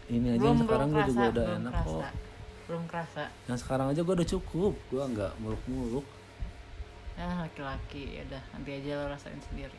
[0.07, 2.13] Ini aja belum yang sekarang gue juga udah belum enak kerasa kok.
[2.67, 3.23] belum kerasa.
[3.51, 6.07] Yang sekarang aja gue udah cukup gue nggak muluk-muluk.
[7.17, 9.79] Ya laki-laki ya udah nanti aja lo rasain sendiri.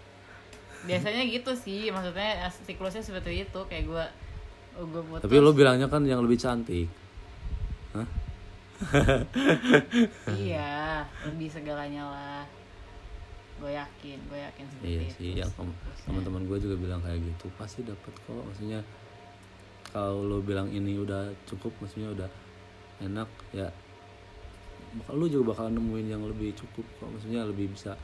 [0.83, 4.05] Biasanya gitu sih maksudnya siklusnya seperti itu kayak gue
[4.77, 5.23] gue putus.
[5.23, 6.89] Tapi lo bilangnya kan yang lebih cantik.
[7.95, 8.07] Hah?
[10.37, 12.56] iya lebih segalanya lah
[13.57, 15.13] gue yakin gue yakin seperti iya itu.
[15.17, 18.37] sih yang tem- teman-teman gue juga bilang kayak gitu pasti dapat kok.
[18.45, 18.79] Maksudnya
[19.89, 22.29] kalau lo bilang ini udah cukup maksudnya udah
[23.01, 23.69] enak ya
[25.01, 27.09] bakal lu juga bakal nemuin yang lebih cukup kok.
[27.09, 27.97] Maksudnya lebih bisa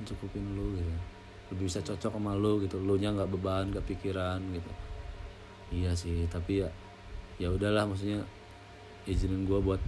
[0.00, 0.92] mencukupin lu gitu.
[1.56, 2.76] Lebih bisa cocok sama lu gitu.
[2.80, 4.70] Lu nya nggak beban nggak pikiran gitu.
[5.72, 6.68] Iya sih tapi ya
[7.40, 8.22] ya udahlah maksudnya
[9.08, 9.80] izinin gue buat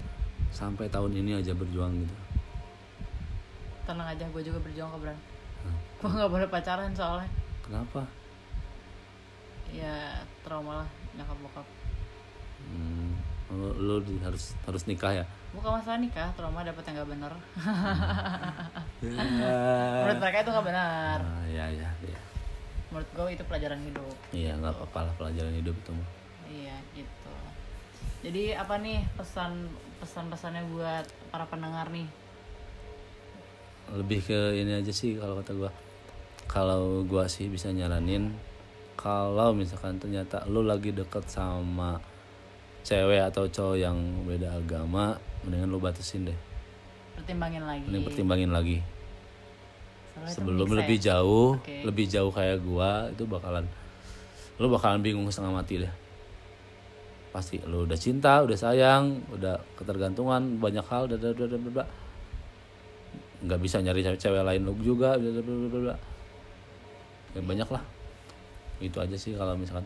[0.50, 2.14] sampai tahun ini aja berjuang gitu
[3.86, 5.18] tenang aja gue juga berjuang ke Bran.
[5.64, 5.76] Hah?
[5.96, 7.30] gue nggak boleh pacaran soalnya.
[7.62, 8.02] Kenapa?
[9.70, 11.66] Ya trauma lah nyokap bokap.
[12.66, 13.14] Hmm,
[13.54, 15.24] lu di- harus harus nikah ya?
[15.54, 17.32] Bukan masalah nikah trauma dapet yang nggak bener.
[19.06, 21.18] Menurut mereka itu nggak benar.
[21.22, 22.20] Ah, ya ya ya
[22.96, 24.16] menurut gue itu pelajaran hidup.
[24.32, 26.08] Iya nggak apa-apa lah pelajaran hidup itu mah.
[26.48, 27.34] Iya gitu.
[28.24, 29.68] Jadi apa nih pesan
[30.00, 32.08] pesan pesannya buat para pendengar nih
[33.94, 35.70] lebih ke ini aja sih kalau kata gua.
[36.46, 38.34] Kalau gua sih bisa nyaranin
[38.96, 42.00] kalau misalkan ternyata lu lagi deket sama
[42.82, 45.14] cewek atau cowok yang beda agama
[45.44, 46.38] mendingan lu batasin deh.
[47.14, 47.84] Pertimbangin lagi.
[47.86, 48.78] Mending pertimbangin lagi.
[50.16, 51.12] Soalnya sebelum lebih ya.
[51.12, 51.84] jauh Oke.
[51.84, 53.68] lebih jauh kayak gua itu bakalan
[54.56, 55.92] lu bakalan bingung setengah mati deh.
[57.28, 61.88] Pasti lu udah cinta udah sayang udah ketergantungan banyak hal udah udah udah udah, udah.
[63.44, 65.98] Nggak bisa nyari cewek, lain lu juga udah.
[67.36, 67.82] Ya, banyak lah.
[68.80, 69.84] Itu aja sih kalau misalkan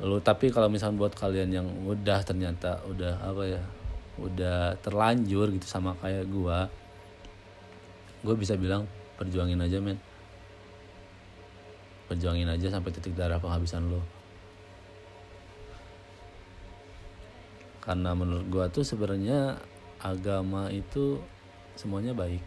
[0.00, 0.16] lu.
[0.20, 3.62] Tapi kalau misalkan buat kalian yang udah ternyata udah apa ya
[4.16, 6.72] udah terlanjur gitu sama kayak gua
[8.24, 8.88] gue bisa bilang
[9.20, 10.00] perjuangin aja men.
[12.08, 14.16] Perjuangin aja sampai titik darah penghabisan lo
[17.86, 19.62] karena menurut gua tuh sebenarnya
[20.02, 21.22] agama itu
[21.76, 22.42] semuanya baik.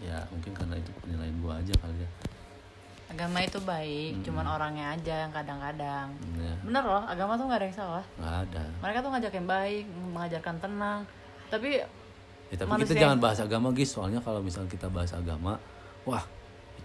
[0.00, 2.10] Ya mungkin karena itu penilaian gua aja kali ya.
[3.10, 6.14] Agama itu baik cuman orangnya aja yang kadang-kadang.
[6.38, 8.04] Ya bener loh agama tuh nggak ada yang salah.
[8.16, 8.62] Nggak ada.
[8.80, 9.84] Mereka tuh ngajak yang baik
[10.14, 11.00] mengajarkan tenang.
[11.50, 11.82] Tapi
[12.50, 15.58] ya, tapi kita jangan bahas agama guys soalnya kalau misalnya kita bahas agama
[16.06, 16.22] wah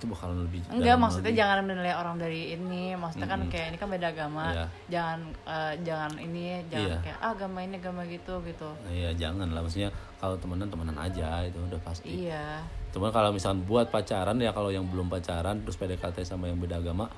[0.06, 1.40] itu bakalan lebih enggak maksudnya lagi.
[1.42, 4.66] jangan menilai orang dari ini maksudnya kan kayak ini kan beda agama Iya.
[4.88, 6.98] jangan eh, jangan ini jangan Iya.
[7.02, 9.90] kayak ah, agama ini agama gitu gitu Iya jangan lah maksudnya
[10.22, 12.62] kalau temenan temenan aja itu udah pasti iya
[12.94, 16.80] Cuman kalau misalnya buat pacaran ya kalau yang belum pacaran terus PDKT sama yang beda
[16.80, 17.12] agama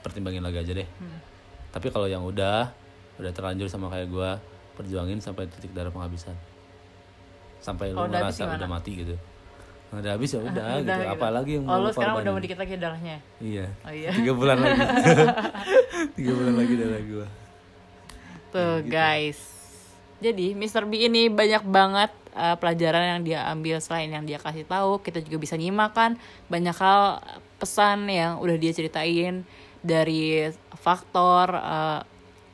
[0.00, 0.88] pertimbangin lagi aja deh.
[0.96, 1.20] Hmm.
[1.68, 2.72] Tapi kalau yang udah
[3.20, 4.40] udah terlanjur sama kayak gua
[4.72, 6.32] perjuangin sampai titik darah penghabisan.
[7.60, 9.14] Sampai lu udah habis ngerasa udah mati gitu.
[9.92, 10.88] Nah, udah habis ya udah gitu.
[10.88, 11.04] gitu.
[11.12, 13.66] Apalagi yang oh mau lu sekarang udah mau dikit lagi darahnya Iya.
[13.84, 14.80] oh iya Tiga bulan lagi.
[16.16, 17.26] Tiga bulan lagi darah gua.
[18.48, 19.38] Tuh guys.
[20.24, 20.88] Jadi Mr.
[20.88, 25.04] B ini banyak banget uh, pelajaran yang dia ambil selain yang dia kasih tahu.
[25.04, 26.16] Kita juga bisa nyimak kan
[26.48, 27.20] banyak hal
[27.60, 29.44] pesan yang udah dia ceritain
[29.84, 30.48] dari
[30.80, 32.00] faktor uh,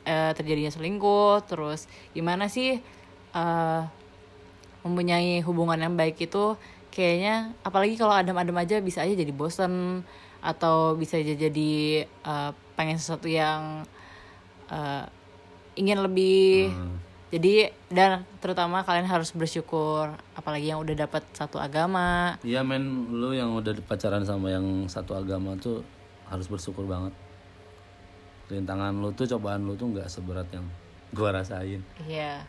[0.03, 2.81] uh, terjadinya selingkuh, terus gimana sih
[3.31, 3.81] uh,
[4.83, 6.57] mempunyai hubungan yang baik itu
[6.89, 10.03] kayaknya apalagi kalau adem-adem aja bisa aja jadi bosen
[10.39, 13.83] atau bisa aja jadi uh, pengen sesuatu yang
[14.71, 15.03] uh,
[15.75, 16.97] ingin lebih Hmm.
[17.29, 23.37] jadi dan terutama kalian harus bersyukur apalagi yang udah dapat satu agama Iya men, lu
[23.37, 25.85] yang udah pacaran sama yang satu agama tuh
[26.29, 27.13] harus bersyukur banget.
[28.49, 30.65] Rintangan lu tuh, cobaan lu tuh nggak seberat yang
[31.13, 31.81] gua rasain.
[32.05, 32.45] Iya.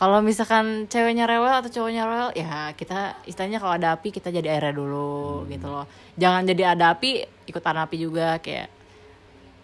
[0.00, 4.56] Kalau misalkan ceweknya rewel atau cowoknya rewel, ya kita istilahnya kalau ada api kita jadi
[4.56, 5.84] airnya dulu gitu loh.
[6.16, 8.80] Jangan jadi ada api ikutan api juga kayak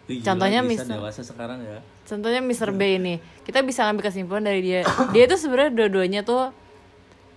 [0.07, 1.82] Ih, Contohnya dewasa sekarang ya.
[2.07, 2.70] contohnya Mr.
[2.70, 3.18] B ini.
[3.43, 4.87] Kita bisa ngambil kesimpulan dari dia.
[5.11, 6.55] Dia itu sebenarnya dua-duanya tuh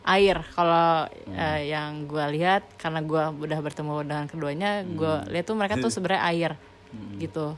[0.05, 0.45] air.
[0.53, 5.81] Kalau eh, yang gue lihat karena gue udah bertemu dengan keduanya, gue lihat tuh mereka
[5.81, 6.51] tuh sebenarnya air
[7.17, 7.57] gitu.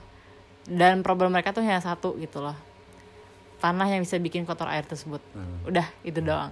[0.64, 2.56] Dan problem mereka tuh hanya satu gitu loh.
[3.62, 5.22] Tanah yang bisa bikin kotor air tersebut.
[5.38, 5.70] Hmm.
[5.70, 6.49] Udah itu doang.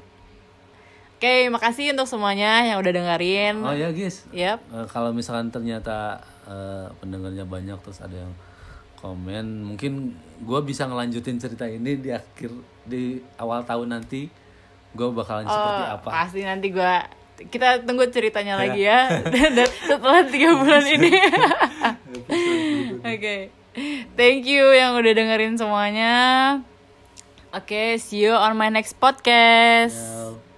[1.20, 3.60] Oke, makasih untuk semuanya yang udah dengerin.
[3.60, 4.64] Oh ya guys, Yap.
[4.72, 8.32] Eh, kalau misalkan ternyata eh, pendengarnya banyak terus ada yang
[9.03, 10.16] komen, mungkin
[10.47, 12.55] gua bisa ngelanjutin cerita ini di akhir
[12.88, 14.32] di awal tahun nanti
[14.89, 16.93] gue bakalan seperti Oh, apa Pasti nanti gue
[17.53, 21.14] kita tunggu ceritanya lagi ya Dan setelah tiga bulan ini.
[23.16, 23.36] Oke,
[24.18, 26.14] thank you yang udah dengerin semuanya.
[27.54, 29.97] Oke, see you on my next podcast.
[29.97, 30.49] Ya.